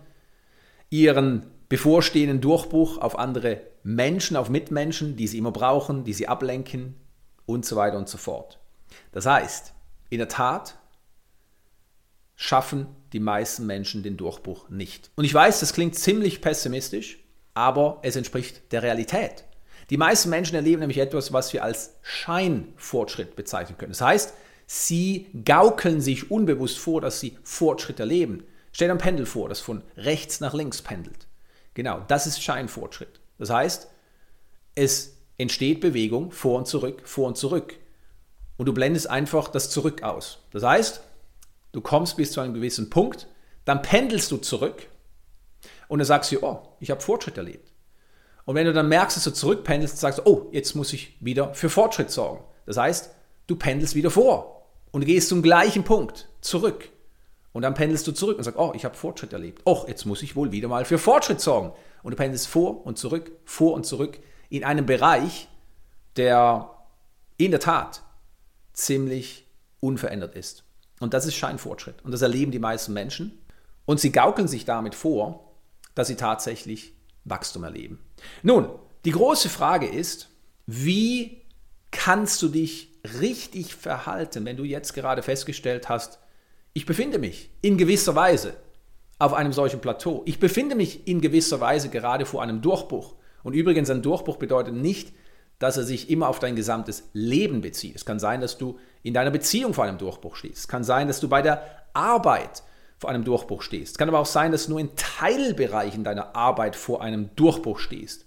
ihren 0.91 1.47
bevorstehenden 1.69 2.41
Durchbruch 2.41 2.99
auf 2.99 3.19
andere 3.19 3.63
Menschen, 3.83 4.37
auf 4.37 4.51
Mitmenschen, 4.51 5.17
die 5.17 5.27
sie 5.27 5.39
immer 5.39 5.53
brauchen, 5.53 6.05
die 6.05 6.13
sie 6.13 6.29
ablenken 6.29 6.95
und 7.47 7.65
so 7.65 7.77
weiter 7.77 7.97
und 7.97 8.09
so 8.09 8.19
fort. 8.19 8.61
Das 9.13 9.27
heißt, 9.27 9.73
in 10.11 10.19
der 10.19 10.29
Tat 10.29 10.79
schaffen 12.37 12.87
die 13.13 13.21
meisten 13.21 13.67
Menschen 13.67 14.03
den 14.03 14.17
Durchbruch 14.17 14.69
nicht. 14.69 15.11
Und 15.17 15.25
ich 15.25 15.33
weiß, 15.33 15.61
das 15.61 15.73
klingt 15.73 15.95
ziemlich 15.95 16.41
pessimistisch, 16.41 17.19
aber 17.55 17.99
es 18.03 18.17
entspricht 18.17 18.73
der 18.73 18.83
Realität. 18.83 19.45
Die 19.91 19.97
meisten 19.97 20.31
Menschen 20.31 20.55
erleben 20.55 20.81
nämlich 20.81 20.99
etwas, 20.99 21.33
was 21.33 21.53
wir 21.53 21.63
als 21.65 21.97
Scheinfortschritt 22.03 23.37
bezeichnen 23.37 23.77
können. 23.79 23.93
Das 23.93 24.01
heißt, 24.01 24.35
sie 24.67 25.29
gaukeln 25.45 26.01
sich 26.01 26.31
unbewusst 26.31 26.79
vor, 26.79 27.01
dass 27.01 27.21
sie 27.21 27.39
Fortschritt 27.43 28.01
erleben. 28.01 28.45
Stell 28.73 28.89
dir 28.89 28.95
ein 28.95 28.99
Pendel 28.99 29.27
vor, 29.27 29.49
das 29.49 29.61
von 29.61 29.83
rechts 29.97 30.41
nach 30.41 30.55
links 30.55 30.83
pendelt. 30.83 31.27
Genau, 31.75 32.03
das 32.09 32.27
ist 32.27 32.43
Scheinfortschritt. 32.43 33.21
Das 33.39 33.51
heißt, 33.51 33.89
es 34.75 35.17
entsteht 35.39 35.81
Bewegung 35.81 36.31
vor 36.31 36.59
und 36.59 36.67
zurück, 36.67 37.03
vor 37.05 37.29
und 37.29 37.37
zurück. 37.37 37.75
Und 38.57 38.67
du 38.67 38.73
blendest 38.73 39.09
einfach 39.09 39.49
das 39.49 39.71
Zurück 39.71 40.03
aus. 40.03 40.39
Das 40.53 40.63
heißt, 40.63 41.03
du 41.73 41.81
kommst 41.81 42.17
bis 42.17 42.33
zu 42.33 42.41
einem 42.41 42.55
gewissen 42.55 42.91
Punkt, 42.91 43.27
dann 43.65 43.83
pendelst 43.83 44.31
du 44.31 44.37
zurück 44.37 44.87
und 45.89 45.99
dann 45.99 46.07
sagst 46.07 46.33
du, 46.33 46.43
oh, 46.43 46.77
ich 46.81 46.91
habe 46.91 47.01
Fortschritt 47.01 47.37
erlebt. 47.37 47.73
Und 48.45 48.57
wenn 48.57 48.67
du 48.67 48.73
dann 48.73 48.89
merkst, 48.89 49.17
dass 49.17 49.25
du 49.25 49.33
zurückpendelst, 49.33 49.99
sagst 49.99 50.21
du, 50.21 50.23
oh, 50.27 50.49
jetzt 50.53 50.75
muss 50.75 50.93
ich 50.93 51.17
wieder 51.21 51.55
für 51.55 51.71
Fortschritt 51.71 52.11
sorgen. 52.11 52.45
Das 52.67 52.77
heißt, 52.77 53.11
du 53.47 53.57
pendelst 53.57 53.95
wieder 53.95 54.11
vor 54.11 54.67
und 54.91 55.05
gehst 55.05 55.29
zum 55.29 55.43
gleichen 55.43 55.85
Punkt 55.85 56.29
zurück. 56.41 56.91
Und 57.53 57.63
dann 57.63 57.75
pendelst 57.75 58.07
du 58.07 58.13
zurück 58.13 58.39
und 58.39 58.45
sagst, 58.45 58.59
oh, 58.59 58.73
ich 58.75 58.85
habe 58.85 58.95
Fortschritt 58.95 59.33
erlebt. 59.33 59.63
Oh, 59.65 59.85
jetzt 59.87 60.07
muss 60.07 60.23
ich 60.23 60.37
wohl 60.37 60.53
wieder 60.53 60.69
mal 60.69 60.85
für 60.85 60.99
Fortschritt 60.99 61.41
sorgen. 61.41 61.73
Und 62.03 62.13
du 62.13 62.17
pendelst 62.17 62.49
vor 62.49 62.87
und 62.87 62.99
zurück, 62.99 63.33
vor 63.45 63.75
und 63.75 63.85
zurück 63.85 64.21
in 64.49 64.65
einem 64.65 64.87
Bereich, 64.87 65.49
der 66.17 66.71
in 67.37 67.51
der 67.51 67.61
Tat 67.61 68.03
ziemlich 68.73 69.47
unverändert 69.81 70.35
ist. 70.35 70.65
Und 71.01 71.15
das 71.15 71.27
ist 71.27 71.35
Scheinfortschritt. 71.35 72.03
Und 72.05 72.13
das 72.13 72.23
erleben 72.23 72.53
die 72.53 72.59
meisten 72.59 72.93
Menschen. 72.93 73.39
Und 73.85 74.01
sie 74.01 74.13
gaukeln 74.13 74.49
sich 74.49 74.65
damit 74.65 74.95
vor, 74.95 75.53
dass 75.95 76.09
sie 76.09 76.17
tatsächlich 76.17 76.95
Wachstum 77.25 77.65
erleben. 77.65 77.99
Nun, 78.43 78.69
die 79.05 79.11
große 79.11 79.49
Frage 79.49 79.87
ist, 79.87 80.29
wie 80.67 81.43
kannst 81.91 82.41
du 82.43 82.49
dich 82.49 82.92
richtig 83.21 83.75
verhalten, 83.75 84.45
wenn 84.45 84.57
du 84.57 84.65
jetzt 84.65 84.95
gerade 84.95 85.23
festgestellt 85.23 85.89
hast, 85.89 86.19
ich 86.73 86.87
befinde 86.87 87.19
mich 87.19 87.51
in 87.61 87.77
gewisser 87.77 88.15
Weise 88.15 88.55
auf 89.19 89.35
einem 89.35 89.53
solchen 89.53 89.81
Plateau. 89.81 90.23
Ich 90.25 90.41
befinde 90.41 90.75
mich 90.75 91.07
in 91.07 91.21
gewisser 91.21 91.61
Weise 91.61 91.91
gerade 91.91 92.25
vor 92.27 92.43
einem 92.43 92.63
Durchbruch. 92.63 93.15
Und 93.43 93.55
übrigens, 93.55 93.91
ein 93.91 94.03
Durchbruch 94.03 94.37
bedeutet 94.37 94.75
nicht, 94.75 95.13
dass 95.59 95.77
er 95.77 95.85
sich 95.85 96.11
immer 96.11 96.29
auf 96.29 96.39
dein 96.39 96.57
gesamtes 96.57 97.09
Leben 97.13 97.61
bezieht. 97.61 97.95
Es 97.95 98.05
kann 98.05 98.19
sein, 98.19 98.41
dass 98.41 98.59
du 98.59 98.79
in 99.03 99.15
deiner 99.15 99.31
Beziehung 99.31 99.75
vor 99.75 99.85
einem 99.85 99.99
Durchbruch 99.99 100.35
stehst. 100.37 100.59
Es 100.59 100.69
kann 100.69 100.83
sein, 100.83 101.07
dass 101.07 101.21
du 101.21 101.29
bei 101.29 101.43
der 101.43 101.63
Arbeit 101.93 102.63
vor 102.99 103.11
einem 103.11 103.25
Durchbruch 103.25 103.63
stehst. 103.63 103.93
Es 103.93 103.99
kann 103.99 104.09
aber 104.09 104.19
auch 104.19 104.27
sein, 104.27 104.51
dass 104.51 104.67
du 104.67 104.71
nur 104.73 104.81
in 104.81 104.97
Teilbereichen 104.97 106.05
deiner 106.05 106.35
Arbeit 106.35 106.75
vor 106.75 107.03
einem 107.03 107.31
Durchbruch 107.37 107.79
stehst. 107.79 108.27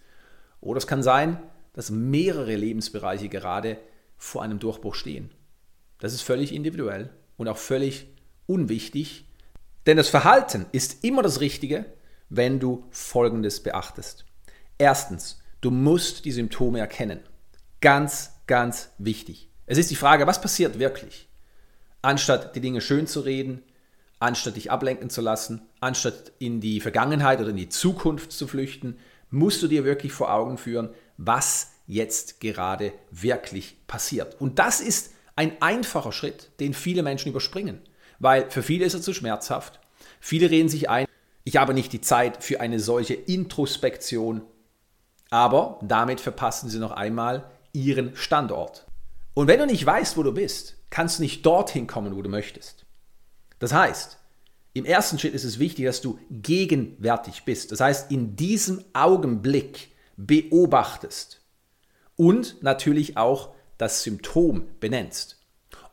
Oder 0.62 0.78
es 0.78 0.88
kann 0.88 1.04
sein, 1.04 1.42
dass 1.74 1.90
mehrere 1.90 2.56
Lebensbereiche 2.56 3.28
gerade 3.28 3.78
vor 4.26 4.44
einem 4.44 4.60
Durchbruch 4.60 4.96
stehen. 4.96 5.32
Das 6.00 6.14
ist 6.14 6.22
völlig 6.22 6.54
individuell 6.54 7.10
und 7.38 7.48
auch 7.48 7.58
völlig 7.58 8.08
unwichtig, 8.48 9.26
denn 9.86 9.98
das 9.98 10.10
Verhalten 10.10 10.66
ist 10.72 11.04
immer 11.04 11.22
das 11.22 11.42
Richtige, 11.42 11.86
wenn 12.30 12.60
du 12.60 12.86
Folgendes 12.92 13.62
beachtest. 13.62 14.26
Erstens, 14.78 15.40
Du 15.66 15.72
musst 15.72 16.26
die 16.26 16.32
Symptome 16.32 16.78
erkennen. 16.78 17.22
Ganz, 17.82 18.34
ganz 18.46 18.92
wichtig. 19.00 19.50
Es 19.66 19.80
ist 19.80 19.90
die 19.90 19.96
Frage, 19.96 20.28
was 20.28 20.40
passiert 20.40 20.78
wirklich? 20.78 21.28
Anstatt 22.04 22.56
die 22.56 22.62
Dinge 22.62 22.82
schön 22.82 23.08
zu 23.08 23.22
reden, 23.22 23.64
anstatt 24.20 24.58
dich 24.58 24.70
ablenken 24.70 25.10
zu 25.10 25.22
lassen, 25.22 25.64
anstatt 25.80 26.34
in 26.38 26.62
die 26.62 26.82
Vergangenheit 26.82 27.40
oder 27.40 27.50
in 27.50 27.56
die 27.56 27.70
Zukunft 27.70 28.32
zu 28.32 28.46
flüchten, 28.46 29.00
musst 29.32 29.64
du 29.64 29.68
dir 29.68 29.86
wirklich 29.86 30.14
vor 30.14 30.32
Augen 30.32 30.60
führen, 30.60 30.90
was 31.18 31.72
jetzt 31.88 32.40
gerade 32.40 32.94
wirklich 33.12 33.78
passiert. 33.88 34.40
Und 34.40 34.60
das 34.60 34.82
ist 34.82 35.14
ein 35.36 35.62
einfacher 35.62 36.12
Schritt, 36.12 36.50
den 36.60 36.74
viele 36.74 37.04
Menschen 37.04 37.30
überspringen, 37.30 37.82
weil 38.20 38.50
für 38.50 38.64
viele 38.64 38.86
ist 38.86 38.94
er 38.94 39.02
zu 39.02 39.14
schmerzhaft. 39.14 39.80
Viele 40.20 40.50
reden 40.50 40.70
sich 40.70 40.90
ein, 40.90 41.06
ich 41.44 41.58
habe 41.58 41.74
nicht 41.74 41.94
die 41.94 42.02
Zeit 42.02 42.44
für 42.44 42.60
eine 42.60 42.80
solche 42.80 43.14
Introspektion 43.14 44.42
aber 45.30 45.80
damit 45.82 46.22
verpassen 46.22 46.70
sie 46.70 46.80
noch 46.80 46.92
einmal 46.92 47.50
ihren 47.74 48.16
Standort. 48.16 48.86
Und 49.34 49.48
wenn 49.48 49.60
du 49.60 49.66
nicht 49.66 49.86
weißt, 49.86 50.18
wo 50.18 50.24
du 50.24 50.32
bist, 50.32 50.78
kannst 50.90 51.20
du 51.20 51.24
nicht 51.24 51.46
dorthin 51.46 51.88
kommen, 51.88 52.16
wo 52.16 52.22
du 52.22 52.30
möchtest. 52.30 52.86
Das 53.60 53.74
heißt, 53.74 54.18
im 54.74 54.86
ersten 54.86 55.20
Schritt 55.20 55.34
ist 55.34 55.44
es 55.44 55.60
wichtig, 55.60 55.86
dass 55.86 56.02
du 56.02 56.20
gegenwärtig 56.30 57.44
bist. 57.44 57.72
Das 57.72 57.82
heißt, 57.82 58.12
in 58.12 58.36
diesem 58.36 58.84
Augenblick 58.94 59.90
beobachtest 60.16 61.42
und 62.16 62.62
natürlich 62.64 63.18
auch 63.18 63.50
das 63.78 64.04
Symptom 64.04 64.68
benennst. 64.80 65.40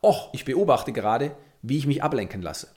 Och, 0.01 0.29
ich 0.33 0.45
beobachte 0.45 0.91
gerade, 0.91 1.35
wie 1.61 1.77
ich 1.77 1.87
mich 1.87 2.03
ablenken 2.03 2.41
lasse. 2.41 2.69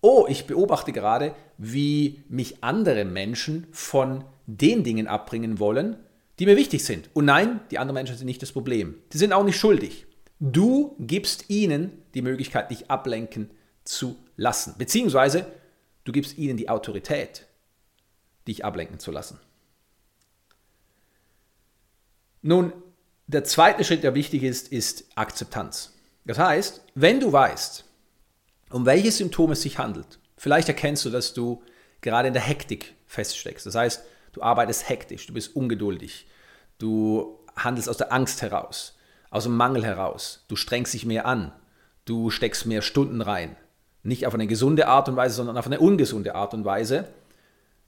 Oh, 0.00 0.26
ich 0.28 0.46
beobachte 0.46 0.92
gerade, 0.92 1.34
wie 1.56 2.22
mich 2.28 2.62
andere 2.62 3.04
Menschen 3.04 3.66
von 3.72 4.24
den 4.46 4.84
Dingen 4.84 5.08
abbringen 5.08 5.58
wollen, 5.58 5.96
die 6.38 6.46
mir 6.46 6.56
wichtig 6.56 6.84
sind. 6.84 7.10
Und 7.14 7.24
nein, 7.24 7.60
die 7.70 7.78
anderen 7.78 7.94
Menschen 7.94 8.16
sind 8.16 8.26
nicht 8.26 8.42
das 8.42 8.52
Problem. 8.52 8.94
Die 9.12 9.18
sind 9.18 9.32
auch 9.32 9.44
nicht 9.44 9.58
schuldig. 9.58 10.06
Du 10.40 10.94
gibst 11.00 11.50
ihnen 11.50 12.02
die 12.14 12.22
Möglichkeit, 12.22 12.70
dich 12.70 12.90
ablenken 12.90 13.50
zu 13.82 14.16
lassen. 14.36 14.76
Beziehungsweise 14.78 15.46
du 16.04 16.12
gibst 16.12 16.38
ihnen 16.38 16.56
die 16.56 16.68
Autorität, 16.68 17.46
dich 18.46 18.64
ablenken 18.64 19.00
zu 19.00 19.10
lassen. 19.10 19.40
Nun, 22.42 22.72
der 23.26 23.44
zweite 23.44 23.84
Schritt, 23.84 24.02
der 24.02 24.14
wichtig 24.14 24.42
ist, 24.42 24.72
ist 24.72 25.04
Akzeptanz. 25.14 25.94
Das 26.24 26.38
heißt, 26.38 26.82
wenn 26.94 27.20
du 27.20 27.32
weißt, 27.32 27.84
um 28.70 28.86
welche 28.86 29.12
Symptome 29.12 29.54
es 29.54 29.62
sich 29.62 29.78
handelt, 29.78 30.18
vielleicht 30.36 30.68
erkennst 30.68 31.04
du, 31.04 31.10
dass 31.10 31.34
du 31.34 31.62
gerade 32.00 32.28
in 32.28 32.34
der 32.34 32.42
Hektik 32.42 32.94
feststeckst. 33.06 33.66
Das 33.66 33.74
heißt, 33.74 34.02
du 34.32 34.42
arbeitest 34.42 34.88
hektisch, 34.88 35.26
du 35.26 35.32
bist 35.32 35.56
ungeduldig, 35.56 36.26
du 36.78 37.38
handelst 37.56 37.88
aus 37.88 37.96
der 37.96 38.12
Angst 38.12 38.42
heraus, 38.42 38.96
aus 39.30 39.44
dem 39.44 39.56
Mangel 39.56 39.84
heraus, 39.84 40.44
du 40.48 40.56
strengst 40.56 40.94
dich 40.94 41.04
mehr 41.04 41.26
an, 41.26 41.52
du 42.04 42.30
steckst 42.30 42.66
mehr 42.66 42.82
Stunden 42.82 43.20
rein, 43.20 43.56
nicht 44.02 44.26
auf 44.26 44.34
eine 44.34 44.46
gesunde 44.46 44.86
Art 44.86 45.08
und 45.08 45.16
Weise, 45.16 45.34
sondern 45.34 45.56
auf 45.56 45.66
eine 45.66 45.80
ungesunde 45.80 46.34
Art 46.34 46.54
und 46.54 46.64
Weise, 46.64 47.08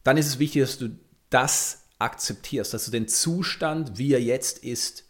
dann 0.02 0.16
ist 0.16 0.26
es 0.26 0.38
wichtig, 0.38 0.62
dass 0.62 0.78
du 0.78 0.90
das 1.28 1.85
akzeptierst, 2.00 2.75
dass 2.75 2.87
du 2.87 2.90
den 2.90 3.09
Zustand, 3.09 3.99
wie 3.99 4.12
er 4.12 4.23
jetzt 4.23 4.59
ist, 4.59 5.04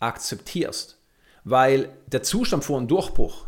akzeptierst. 0.00 0.98
Weil 1.44 1.90
der 2.06 2.22
Zustand 2.22 2.64
vor 2.64 2.78
einem 2.78 2.88
Durchbruch 2.88 3.46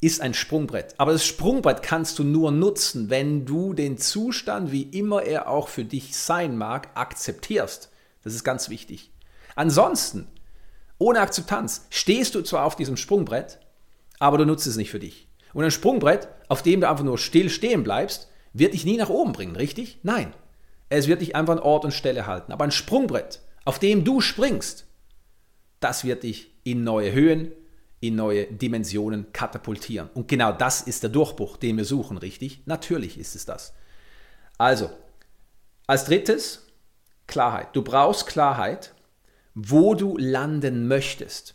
ist 0.00 0.20
ein 0.20 0.34
Sprungbrett. 0.34 0.94
Aber 0.98 1.12
das 1.12 1.26
Sprungbrett 1.26 1.82
kannst 1.82 2.18
du 2.18 2.24
nur 2.24 2.50
nutzen, 2.52 3.10
wenn 3.10 3.44
du 3.44 3.74
den 3.74 3.98
Zustand, 3.98 4.72
wie 4.72 4.82
immer 4.82 5.22
er 5.22 5.48
auch 5.48 5.68
für 5.68 5.84
dich 5.84 6.16
sein 6.16 6.56
mag, 6.56 6.88
akzeptierst. 6.94 7.90
Das 8.22 8.34
ist 8.34 8.44
ganz 8.44 8.68
wichtig. 8.68 9.12
Ansonsten, 9.56 10.28
ohne 10.98 11.20
Akzeptanz, 11.20 11.86
stehst 11.90 12.34
du 12.34 12.42
zwar 12.42 12.64
auf 12.64 12.76
diesem 12.76 12.96
Sprungbrett, 12.96 13.58
aber 14.18 14.38
du 14.38 14.46
nutzt 14.46 14.66
es 14.66 14.76
nicht 14.76 14.90
für 14.90 15.00
dich. 15.00 15.28
Und 15.52 15.64
ein 15.64 15.70
Sprungbrett, 15.70 16.28
auf 16.48 16.62
dem 16.62 16.80
du 16.80 16.88
einfach 16.88 17.04
nur 17.04 17.18
still 17.18 17.50
stehen 17.50 17.82
bleibst, 17.82 18.28
wird 18.52 18.74
dich 18.74 18.84
nie 18.84 18.96
nach 18.96 19.08
oben 19.08 19.32
bringen, 19.32 19.56
richtig? 19.56 19.98
Nein. 20.02 20.32
Es 20.90 21.08
wird 21.08 21.22
dich 21.22 21.34
einfach 21.34 21.54
an 21.54 21.60
Ort 21.60 21.86
und 21.86 21.92
Stelle 21.92 22.26
halten. 22.26 22.52
Aber 22.52 22.64
ein 22.64 22.72
Sprungbrett, 22.72 23.40
auf 23.64 23.78
dem 23.78 24.04
du 24.04 24.20
springst, 24.20 24.86
das 25.78 26.04
wird 26.04 26.24
dich 26.24 26.52
in 26.62 26.84
neue 26.84 27.12
Höhen, 27.12 27.52
in 28.00 28.16
neue 28.16 28.46
Dimensionen 28.46 29.32
katapultieren. 29.32 30.10
Und 30.14 30.28
genau 30.28 30.52
das 30.52 30.82
ist 30.82 31.02
der 31.02 31.10
Durchbruch, 31.10 31.56
den 31.56 31.76
wir 31.76 31.84
suchen, 31.84 32.18
richtig? 32.18 32.62
Natürlich 32.66 33.18
ist 33.18 33.34
es 33.34 33.46
das. 33.46 33.72
Also, 34.58 34.90
als 35.86 36.04
drittes, 36.04 36.66
Klarheit. 37.26 37.68
Du 37.74 37.82
brauchst 37.82 38.26
Klarheit, 38.26 38.92
wo 39.54 39.94
du 39.94 40.16
landen 40.18 40.88
möchtest. 40.88 41.54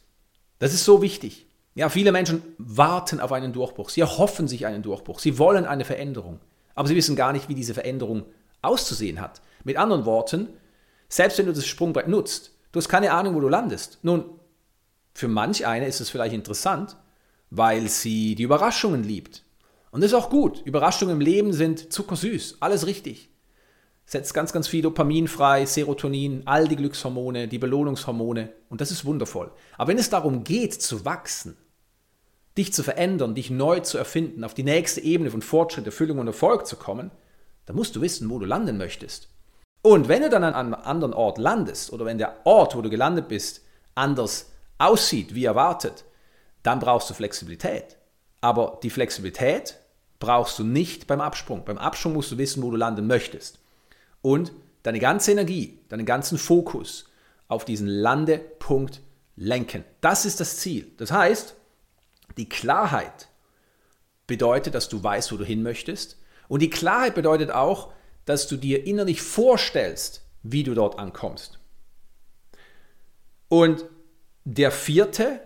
Das 0.59 0.73
ist 0.73 0.85
so 0.85 1.01
wichtig. 1.01 1.45
Ja, 1.75 1.89
viele 1.89 2.13
Menschen 2.13 2.41
warten 2.57 3.19
auf 3.19 3.33
einen 3.33 3.51
Durchbruch. 3.51 3.89
Sie 3.89 3.99
erhoffen 4.01 4.47
sich 4.47 4.65
einen 4.65 4.81
Durchbruch. 4.81 5.19
Sie 5.19 5.37
wollen 5.37 5.65
eine 5.65 5.83
Veränderung. 5.83 6.39
Aber 6.73 6.87
sie 6.87 6.95
wissen 6.95 7.15
gar 7.15 7.33
nicht, 7.33 7.49
wie 7.49 7.55
diese 7.55 7.73
Veränderung 7.73 8.25
auszusehen 8.65 9.21
hat. 9.21 9.41
Mit 9.63 9.77
anderen 9.77 10.05
Worten, 10.05 10.49
selbst 11.09 11.37
wenn 11.37 11.45
du 11.45 11.53
das 11.53 11.65
Sprungbrett 11.65 12.07
nutzt, 12.07 12.51
du 12.71 12.79
hast 12.79 12.89
keine 12.89 13.11
Ahnung, 13.11 13.35
wo 13.35 13.39
du 13.39 13.47
landest. 13.47 13.99
Nun, 14.01 14.25
für 15.13 15.27
manch 15.27 15.65
eine 15.65 15.87
ist 15.87 16.01
es 16.01 16.09
vielleicht 16.09 16.35
interessant, 16.35 16.97
weil 17.49 17.87
sie 17.87 18.35
die 18.35 18.43
Überraschungen 18.43 19.03
liebt. 19.03 19.43
Und 19.91 20.01
das 20.01 20.11
ist 20.11 20.17
auch 20.17 20.29
gut. 20.29 20.61
Überraschungen 20.65 21.15
im 21.15 21.21
Leben 21.21 21.53
sind 21.53 21.93
zuckersüß, 21.93 22.57
alles 22.59 22.85
richtig. 22.85 23.29
Setzt 24.05 24.33
ganz, 24.33 24.51
ganz 24.51 24.67
viel 24.67 24.81
Dopamin 24.81 25.27
frei, 25.27 25.65
Serotonin, 25.65 26.43
all 26.45 26.67
die 26.67 26.75
Glückshormone, 26.75 27.47
die 27.47 27.57
Belohnungshormone 27.57 28.51
und 28.69 28.81
das 28.81 28.91
ist 28.91 29.05
wundervoll. 29.05 29.51
Aber 29.77 29.87
wenn 29.87 29.97
es 29.97 30.09
darum 30.09 30.43
geht, 30.43 30.73
zu 30.73 31.05
wachsen, 31.05 31.57
dich 32.57 32.73
zu 32.73 32.83
verändern, 32.83 33.35
dich 33.35 33.49
neu 33.49 33.79
zu 33.79 33.97
erfinden, 33.97 34.43
auf 34.43 34.53
die 34.53 34.63
nächste 34.63 35.01
Ebene 35.01 35.31
von 35.31 35.41
Fortschritt, 35.41 35.85
Erfüllung 35.85 36.19
und 36.19 36.27
Erfolg 36.27 36.67
zu 36.67 36.75
kommen, 36.75 37.11
dann 37.65 37.75
musst 37.75 37.95
du 37.95 38.01
wissen, 38.01 38.29
wo 38.29 38.39
du 38.39 38.45
landen 38.45 38.77
möchtest. 38.77 39.29
Und 39.81 40.07
wenn 40.07 40.23
du 40.23 40.29
dann 40.29 40.43
an 40.43 40.53
einem 40.53 40.73
anderen 40.73 41.13
Ort 41.13 41.37
landest 41.37 41.93
oder 41.93 42.05
wenn 42.05 42.17
der 42.17 42.45
Ort, 42.45 42.75
wo 42.75 42.81
du 42.81 42.89
gelandet 42.89 43.27
bist, 43.27 43.61
anders 43.93 44.51
aussieht 44.77 45.35
wie 45.35 45.45
erwartet, 45.45 46.05
dann 46.63 46.79
brauchst 46.79 47.09
du 47.09 47.13
Flexibilität. 47.13 47.97
Aber 48.41 48.79
die 48.81 48.89
Flexibilität 48.89 49.79
brauchst 50.19 50.57
du 50.59 50.63
nicht 50.63 51.07
beim 51.07 51.21
Absprung. 51.21 51.65
Beim 51.65 51.77
Absprung 51.77 52.13
musst 52.13 52.31
du 52.31 52.37
wissen, 52.37 52.63
wo 52.63 52.71
du 52.71 52.77
landen 52.77 53.07
möchtest. 53.07 53.59
Und 54.21 54.51
deine 54.83 54.99
ganze 54.99 55.31
Energie, 55.31 55.79
deinen 55.89 56.05
ganzen 56.05 56.37
Fokus 56.37 57.05
auf 57.47 57.65
diesen 57.65 57.87
Landepunkt 57.87 59.01
lenken. 59.35 59.83
Das 60.01 60.25
ist 60.25 60.39
das 60.39 60.57
Ziel. 60.57 60.91
Das 60.97 61.11
heißt, 61.11 61.55
die 62.37 62.49
Klarheit 62.49 63.29
bedeutet, 64.27 64.73
dass 64.73 64.89
du 64.89 65.03
weißt, 65.03 65.31
wo 65.31 65.37
du 65.37 65.45
hin 65.45 65.61
möchtest. 65.61 66.17
Und 66.47 66.61
die 66.61 66.69
Klarheit 66.69 67.15
bedeutet 67.15 67.51
auch, 67.51 67.91
dass 68.25 68.47
du 68.47 68.57
dir 68.57 68.85
innerlich 68.85 69.21
vorstellst, 69.21 70.23
wie 70.43 70.63
du 70.63 70.73
dort 70.73 70.99
ankommst. 70.99 71.59
Und 73.47 73.85
der 74.43 74.71
vierte 74.71 75.39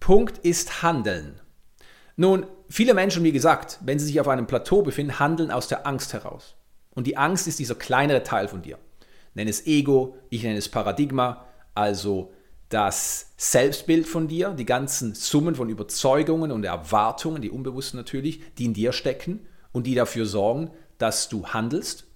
Punkt 0.00 0.38
ist 0.38 0.82
Handeln. 0.82 1.40
Nun, 2.16 2.46
viele 2.68 2.94
Menschen, 2.94 3.24
wie 3.24 3.32
gesagt, 3.32 3.78
wenn 3.82 3.98
sie 3.98 4.06
sich 4.06 4.20
auf 4.20 4.28
einem 4.28 4.46
Plateau 4.46 4.82
befinden, 4.82 5.18
handeln 5.18 5.50
aus 5.50 5.68
der 5.68 5.86
Angst 5.86 6.12
heraus. 6.12 6.54
Und 6.90 7.06
die 7.06 7.16
Angst 7.16 7.48
ist 7.48 7.58
dieser 7.58 7.74
kleinere 7.74 8.22
Teil 8.22 8.46
von 8.46 8.62
dir. 8.62 8.78
Nenne 9.34 9.50
es 9.50 9.66
Ego, 9.66 10.16
ich 10.30 10.44
nenne 10.44 10.58
es 10.58 10.68
Paradigma, 10.68 11.44
also 11.74 12.32
das 12.68 13.32
Selbstbild 13.36 14.06
von 14.06 14.28
dir, 14.28 14.50
die 14.50 14.64
ganzen 14.64 15.14
Summen 15.14 15.56
von 15.56 15.68
Überzeugungen 15.68 16.52
und 16.52 16.64
Erwartungen, 16.64 17.42
die 17.42 17.50
unbewusst 17.50 17.94
natürlich, 17.94 18.40
die 18.54 18.66
in 18.66 18.74
dir 18.74 18.92
stecken 18.92 19.46
und 19.74 19.86
die 19.86 19.94
dafür 19.94 20.24
sorgen, 20.24 20.70
dass 20.96 21.28
du 21.28 21.48
handelst. 21.48 22.06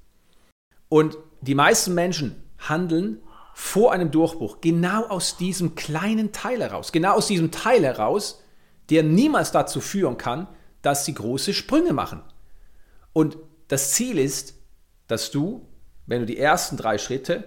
Und 0.88 1.18
die 1.42 1.54
meisten 1.54 1.92
Menschen 1.92 2.42
handeln 2.56 3.20
vor 3.52 3.92
einem 3.92 4.10
Durchbruch 4.10 4.62
genau 4.62 5.04
aus 5.08 5.36
diesem 5.36 5.74
kleinen 5.74 6.32
Teil 6.32 6.62
heraus, 6.62 6.92
genau 6.92 7.14
aus 7.14 7.26
diesem 7.26 7.50
Teil 7.50 7.84
heraus, 7.84 8.42
der 8.88 9.02
niemals 9.02 9.52
dazu 9.52 9.80
führen 9.80 10.16
kann, 10.16 10.46
dass 10.80 11.04
sie 11.04 11.12
große 11.12 11.52
Sprünge 11.52 11.92
machen. 11.92 12.22
Und 13.12 13.36
das 13.66 13.92
Ziel 13.92 14.16
ist, 14.18 14.54
dass 15.08 15.30
du, 15.30 15.66
wenn 16.06 16.20
du 16.20 16.26
die 16.26 16.38
ersten 16.38 16.76
drei 16.76 16.96
Schritte 16.96 17.44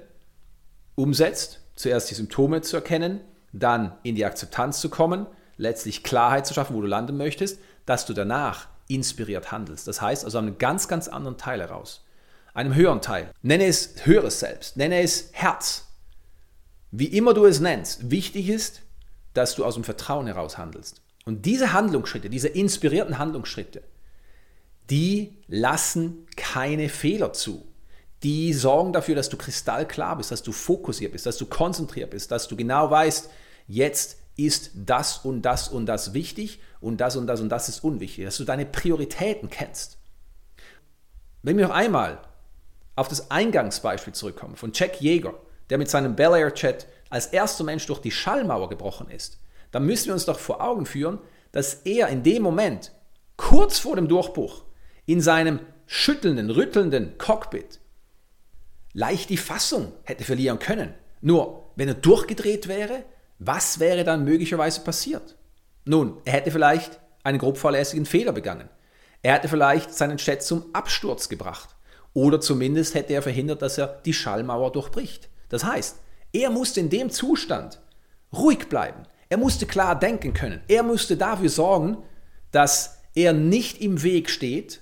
umsetzt, 0.96 1.62
zuerst 1.76 2.12
die 2.12 2.16
Symptome 2.16 2.62
zu 2.62 2.76
erkennen, 2.76 3.22
dann 3.54 3.98
in 4.04 4.16
die 4.16 4.26
Akzeptanz 4.26 4.82
zu 4.82 4.90
kommen, 4.90 5.26
letztlich 5.56 6.04
Klarheit 6.04 6.46
zu 6.46 6.54
schaffen, 6.54 6.76
wo 6.76 6.82
du 6.82 6.88
landen 6.88 7.16
möchtest, 7.18 7.60
dass 7.86 8.06
du 8.06 8.14
danach 8.14 8.68
inspiriert 8.94 9.52
handelst. 9.52 9.88
Das 9.88 10.02
heißt 10.02 10.26
also 10.26 10.38
einen 10.38 10.58
ganz, 10.58 10.88
ganz 10.88 11.08
anderen 11.08 11.38
Teil 11.38 11.60
heraus. 11.60 12.04
Einem 12.54 12.76
höheren 12.76 13.02
Teil. 13.02 13.32
Nenne 13.42 13.66
es 13.66 14.06
höheres 14.06 14.40
Selbst, 14.40 14.78
nenne 14.78 15.02
es 15.02 15.30
Herz, 15.32 15.88
wie 16.92 17.06
immer 17.06 17.34
du 17.34 17.46
es 17.46 17.62
nennst, 17.62 18.12
wichtig 18.12 18.50
ist, 18.50 18.82
dass 19.34 19.56
du 19.56 19.64
aus 19.64 19.76
dem 19.76 19.86
Vertrauen 19.86 20.28
heraus 20.28 20.58
handelst. 20.58 21.02
Und 21.26 21.46
diese 21.46 21.72
Handlungsschritte, 21.72 22.30
diese 22.30 22.50
inspirierten 22.50 23.18
Handlungsschritte, 23.18 23.82
die 24.90 25.38
lassen 25.48 26.28
keine 26.36 26.90
Fehler 26.90 27.32
zu. 27.32 27.66
Die 28.24 28.54
sorgen 28.54 28.92
dafür, 28.92 29.16
dass 29.16 29.30
du 29.30 29.38
kristallklar 29.38 30.18
bist, 30.18 30.32
dass 30.32 30.44
du 30.44 30.52
fokussiert 30.52 31.14
bist, 31.14 31.26
dass 31.26 31.38
du 31.38 31.46
konzentriert 31.46 32.12
bist, 32.12 32.30
dass 32.30 32.48
du 32.48 32.56
genau 32.56 32.92
weißt, 32.92 33.30
jetzt 33.68 34.18
ist 34.38 34.72
das 34.76 35.20
und 35.20 35.42
das 35.42 35.68
und 35.68 35.86
das 35.86 36.14
wichtig 36.14 36.62
und 36.80 36.98
das 36.98 37.16
und 37.16 37.28
das 37.28 37.42
und 37.42 37.50
das 37.50 37.70
ist 37.70 37.84
unwichtig, 37.84 38.26
dass 38.26 38.38
du 38.38 38.44
deine 38.44 38.66
Prioritäten 38.66 39.50
kennst. 39.50 39.98
Wenn 41.44 41.58
wir 41.58 41.68
noch 41.68 41.74
einmal 41.74 42.22
auf 42.96 43.08
das 43.08 43.32
Eingangsbeispiel 43.32 44.14
zurückkommen 44.14 44.56
von 44.56 44.72
Jack 44.74 45.02
Yeager, 45.02 45.34
der 45.70 45.78
mit 45.78 45.90
seinem 45.90 46.16
Bel 46.16 46.36
Air 46.36 46.54
Chat 46.54 46.88
als 47.10 47.28
erster 47.28 47.64
Mensch 47.64 47.86
durch 47.88 48.00
die 48.00 48.12
Schallmauer 48.12 48.70
gebrochen 48.70 49.10
ist, 49.10 49.40
dann 49.72 49.86
müssen 49.86 50.08
wir 50.08 50.14
uns 50.14 50.26
doch 50.26 50.40
vor 50.40 50.62
Augen 50.62 50.86
führen, 50.86 51.20
dass 51.52 51.74
er 51.86 52.10
in 52.10 52.24
dem 52.24 52.44
Moment, 52.44 52.92
kurz 53.38 53.80
vor 53.80 53.96
dem 53.96 54.08
Durchbruch, 54.08 54.64
in 55.06 55.22
seinem 55.22 55.60
schüttelnden, 55.88 56.50
rüttelnden 56.50 57.18
Cockpit 57.18 57.80
leicht 58.94 59.30
die 59.30 59.38
Fassung 59.38 59.94
hätte 60.04 60.24
verlieren 60.24 60.60
können. 60.60 60.94
Nur, 61.22 61.72
wenn 61.76 61.88
er 61.88 61.94
durchgedreht 61.94 62.68
wäre, 62.68 63.04
was 63.44 63.80
wäre 63.80 64.04
dann 64.04 64.24
möglicherweise 64.24 64.82
passiert? 64.82 65.36
Nun, 65.84 66.18
er 66.26 66.34
hätte 66.34 66.52
vielleicht 66.52 67.00
einen 67.24 67.40
grob 67.40 67.58
fahrlässigen 67.58 68.06
Fehler 68.06 68.34
begangen. 68.34 68.70
Er 69.24 69.34
hätte 69.34 69.48
vielleicht 69.48 69.96
seinen 69.96 70.18
Chat 70.18 70.44
zum 70.44 70.66
Absturz 70.74 71.28
gebracht. 71.28 71.70
Oder 72.14 72.40
zumindest 72.40 72.94
hätte 72.94 73.14
er 73.14 73.24
verhindert, 73.24 73.64
dass 73.64 73.80
er 73.80 74.00
die 74.06 74.14
Schallmauer 74.14 74.72
durchbricht. 74.72 75.30
Das 75.50 75.64
heißt, 75.64 75.98
er 76.34 76.52
musste 76.52 76.82
in 76.82 76.92
dem 76.92 77.10
Zustand 77.10 77.82
ruhig 78.32 78.70
bleiben. 78.70 79.04
Er 79.30 79.38
musste 79.38 79.66
klar 79.66 79.98
denken 79.98 80.36
können. 80.36 80.62
Er 80.68 80.84
musste 80.84 81.18
dafür 81.18 81.50
sorgen, 81.50 81.98
dass 82.52 83.00
er 83.16 83.34
nicht 83.34 83.82
im 83.82 84.04
Weg 84.04 84.30
steht 84.30 84.82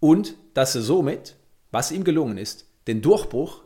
und 0.00 0.34
dass 0.54 0.74
er 0.74 0.82
somit, 0.82 1.36
was 1.70 1.92
ihm 1.92 2.02
gelungen 2.02 2.36
ist, 2.36 2.66
den 2.88 3.00
Durchbruch 3.00 3.62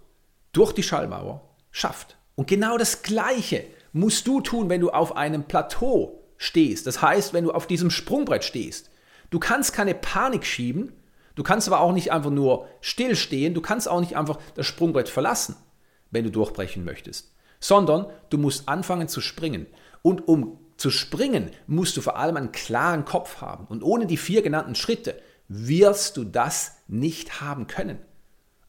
durch 0.53 0.73
die 0.73 0.83
Schallmauer 0.83 1.49
schafft. 1.71 2.19
Und 2.35 2.49
genau 2.49 2.77
das 2.77 3.03
Gleiche 3.03 3.64
musst 3.95 4.27
du 4.27 4.43
tun, 4.43 4.69
wenn 4.69 4.83
du 4.83 4.91
auf 4.91 5.17
einem 5.17 5.45
Plateau 5.45 6.21
stehst. 6.37 6.87
Das 6.87 7.01
heißt, 7.01 7.33
wenn 7.33 7.45
du 7.45 7.53
auf 7.53 7.67
diesem 7.67 7.91
Sprungbrett 7.91 8.45
stehst. 8.45 8.91
Du 9.31 9.39
kannst 9.39 9.73
keine 9.73 9.95
Panik 9.95 10.45
schieben, 10.45 10.93
Du 11.35 11.43
kannst 11.43 11.67
aber 11.67 11.81
auch 11.81 11.93
nicht 11.93 12.13
einfach 12.13 12.31
nur 12.31 12.69
stillstehen, 12.81 13.55
du 13.55 13.61
kannst 13.61 13.89
auch 13.89 14.01
nicht 14.01 14.17
einfach 14.17 14.39
das 14.55 14.67
Sprungbrett 14.67 15.09
verlassen, 15.09 15.57
wenn 16.11 16.25
du 16.25 16.31
durchbrechen 16.31 16.85
möchtest, 16.85 17.33
sondern 17.59 18.07
du 18.31 18.39
musst 18.39 18.69
anfangen 18.69 19.09
zu 19.09 19.21
springen. 19.21 19.67
Und 20.03 20.29
um 20.29 20.59
zu 20.77 20.91
springen, 20.91 21.51
musst 21.67 21.97
du 21.97 22.01
vor 22.01 22.17
allem 22.17 22.37
einen 22.37 22.53
klaren 22.53 23.05
Kopf 23.05 23.41
haben. 23.41 23.67
Und 23.67 23.83
ohne 23.83 24.07
die 24.07 24.17
vier 24.17 24.43
genannten 24.43 24.75
Schritte 24.75 25.21
wirst 25.49 26.17
du 26.17 26.25
das 26.25 26.77
nicht 26.89 27.41
haben 27.41 27.67
können. 27.67 27.99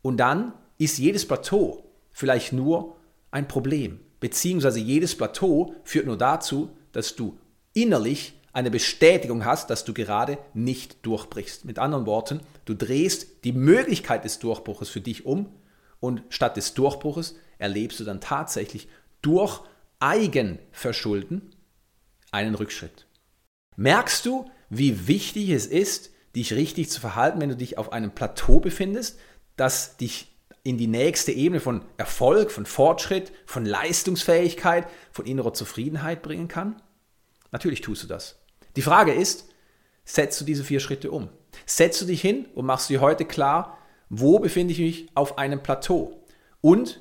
Und 0.01 0.17
dann 0.17 0.53
ist 0.77 0.97
jedes 0.97 1.27
Plateau 1.27 1.83
vielleicht 2.11 2.53
nur 2.53 2.95
ein 3.31 3.47
Problem, 3.47 3.99
beziehungsweise 4.19 4.79
jedes 4.79 5.15
Plateau 5.15 5.75
führt 5.83 6.05
nur 6.05 6.17
dazu, 6.17 6.69
dass 6.91 7.15
du 7.15 7.37
innerlich 7.73 8.33
eine 8.53 8.71
Bestätigung 8.71 9.43
hast, 9.43 9.69
dass 9.69 9.83
du 9.83 9.93
gerade 9.93 10.37
nicht 10.53 11.05
durchbrichst. 11.05 11.65
Mit 11.65 11.77
anderen 11.77 12.05
Worten, 12.05 12.39
du 12.63 12.73
drehst 12.73 13.43
die 13.43 13.51
Möglichkeit 13.51 14.23
des 14.23 14.39
Durchbruches 14.39 14.87
für 14.87 15.01
dich 15.01 15.25
um 15.25 15.49
und 15.99 16.23
statt 16.29 16.55
des 16.55 16.73
Durchbruches 16.73 17.35
erlebst 17.57 17.99
du 17.99 18.05
dann 18.05 18.21
tatsächlich 18.21 18.87
durch 19.21 19.61
Eigenverschulden 19.99 21.53
einen 22.31 22.55
Rückschritt. 22.55 23.07
Merkst 23.75 24.25
du, 24.25 24.49
wie 24.69 25.07
wichtig 25.07 25.49
es 25.49 25.65
ist, 25.67 26.11
dich 26.35 26.53
richtig 26.53 26.89
zu 26.89 27.01
verhalten, 27.01 27.41
wenn 27.41 27.49
du 27.49 27.57
dich 27.57 27.77
auf 27.77 27.91
einem 27.91 28.11
Plateau 28.11 28.59
befindest, 28.59 29.19
das 29.55 29.97
dich 29.97 30.34
in 30.65 30.79
die 30.79 30.87
nächste 30.87 31.31
Ebene 31.31 31.61
von 31.61 31.83
Erfolg, 31.95 32.49
von 32.49 32.65
Fortschritt, 32.65 33.31
von 33.45 33.65
Leistungsfähigkeit, 33.65 34.87
von 35.11 35.27
innerer 35.27 35.53
Zufriedenheit 35.53 36.23
bringen 36.23 36.47
kann? 36.47 36.81
Natürlich 37.51 37.81
tust 37.81 38.01
du 38.03 38.07
das. 38.07 38.39
Die 38.75 38.81
Frage 38.81 39.13
ist, 39.13 39.47
setzt 40.05 40.41
du 40.41 40.45
diese 40.45 40.63
vier 40.63 40.79
Schritte 40.79 41.11
um? 41.11 41.29
Setzt 41.67 42.01
du 42.01 42.05
dich 42.05 42.19
hin 42.19 42.47
und 42.55 42.65
machst 42.65 42.89
dir 42.89 42.99
heute 42.99 43.25
klar, 43.25 43.77
wo 44.09 44.39
befinde 44.39 44.73
ich 44.73 44.79
mich 44.79 45.07
auf 45.13 45.37
einem 45.37 45.61
Plateau? 45.61 46.23
Und 46.61 46.99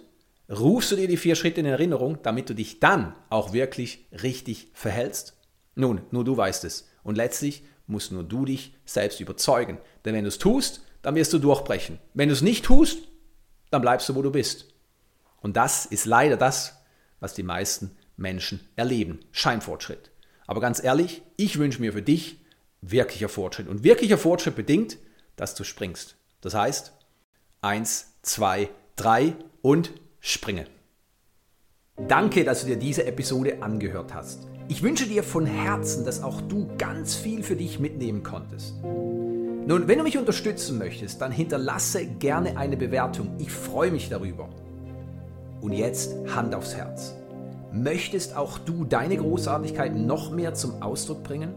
rufst 0.50 0.92
du 0.92 0.96
dir 0.96 1.08
die 1.08 1.16
vier 1.16 1.34
Schritte 1.34 1.60
in 1.60 1.66
Erinnerung, 1.66 2.18
damit 2.22 2.50
du 2.50 2.54
dich 2.54 2.80
dann 2.80 3.14
auch 3.30 3.54
wirklich 3.54 4.06
richtig 4.22 4.68
verhältst? 4.74 5.40
Nun, 5.74 6.02
nur 6.10 6.24
du 6.24 6.36
weißt 6.36 6.64
es. 6.64 6.90
Und 7.02 7.16
letztlich 7.16 7.64
musst 7.86 8.12
nur 8.12 8.24
du 8.24 8.44
dich 8.44 8.74
selbst 8.84 9.20
überzeugen. 9.20 9.78
Denn 10.04 10.14
wenn 10.14 10.24
du 10.24 10.28
es 10.28 10.38
tust, 10.38 10.84
dann 11.00 11.14
wirst 11.14 11.32
du 11.32 11.38
durchbrechen. 11.38 11.98
Wenn 12.12 12.28
du 12.28 12.34
es 12.34 12.42
nicht 12.42 12.66
tust, 12.66 13.08
dann 13.74 13.82
bleibst 13.82 14.08
du, 14.08 14.14
wo 14.14 14.22
du 14.22 14.30
bist. 14.30 14.66
Und 15.40 15.56
das 15.56 15.84
ist 15.84 16.06
leider 16.06 16.36
das, 16.36 16.80
was 17.20 17.34
die 17.34 17.42
meisten 17.42 17.90
Menschen 18.16 18.60
erleben. 18.76 19.20
Scheinfortschritt. 19.32 20.10
Aber 20.46 20.60
ganz 20.60 20.82
ehrlich, 20.82 21.22
ich 21.36 21.58
wünsche 21.58 21.80
mir 21.80 21.92
für 21.92 22.02
dich 22.02 22.40
wirklicher 22.80 23.28
Fortschritt. 23.28 23.68
Und 23.68 23.82
wirklicher 23.82 24.18
Fortschritt 24.18 24.56
bedingt, 24.56 24.98
dass 25.36 25.54
du 25.54 25.64
springst. 25.64 26.16
Das 26.40 26.54
heißt, 26.54 26.92
eins, 27.60 28.14
zwei, 28.22 28.68
drei 28.96 29.34
und 29.62 29.92
springe. 30.20 30.66
Danke, 32.08 32.44
dass 32.44 32.62
du 32.62 32.66
dir 32.66 32.76
diese 32.76 33.06
Episode 33.06 33.62
angehört 33.62 34.14
hast. 34.14 34.46
Ich 34.68 34.82
wünsche 34.82 35.06
dir 35.06 35.22
von 35.22 35.46
Herzen, 35.46 36.04
dass 36.04 36.22
auch 36.22 36.40
du 36.40 36.68
ganz 36.78 37.14
viel 37.14 37.42
für 37.42 37.56
dich 37.56 37.78
mitnehmen 37.78 38.22
konntest. 38.22 38.74
Nun, 39.66 39.88
wenn 39.88 39.96
du 39.96 40.04
mich 40.04 40.18
unterstützen 40.18 40.76
möchtest, 40.76 41.22
dann 41.22 41.32
hinterlasse 41.32 42.04
gerne 42.04 42.58
eine 42.58 42.76
Bewertung. 42.76 43.34
Ich 43.38 43.50
freue 43.50 43.90
mich 43.90 44.10
darüber. 44.10 44.50
Und 45.62 45.72
jetzt 45.72 46.14
Hand 46.34 46.54
aufs 46.54 46.74
Herz. 46.74 47.14
Möchtest 47.72 48.36
auch 48.36 48.58
du 48.58 48.84
deine 48.84 49.16
Großartigkeit 49.16 49.96
noch 49.96 50.30
mehr 50.30 50.52
zum 50.52 50.82
Ausdruck 50.82 51.22
bringen? 51.22 51.54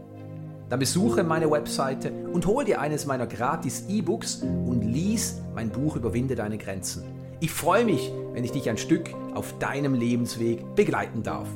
Dann 0.70 0.78
besuche 0.78 1.22
meine 1.22 1.50
Webseite 1.50 2.10
und 2.32 2.46
hol 2.46 2.64
dir 2.64 2.80
eines 2.80 3.04
meiner 3.04 3.26
gratis 3.26 3.84
E-Books 3.88 4.36
und 4.36 4.82
lies 4.82 5.42
mein 5.54 5.68
Buch 5.68 5.94
Überwinde 5.94 6.34
deine 6.34 6.56
Grenzen. 6.56 7.02
Ich 7.40 7.50
freue 7.50 7.84
mich, 7.84 8.10
wenn 8.32 8.42
ich 8.42 8.52
dich 8.52 8.70
ein 8.70 8.78
Stück 8.78 9.10
auf 9.34 9.58
deinem 9.58 9.92
Lebensweg 9.92 10.74
begleiten 10.74 11.22
darf. 11.22 11.48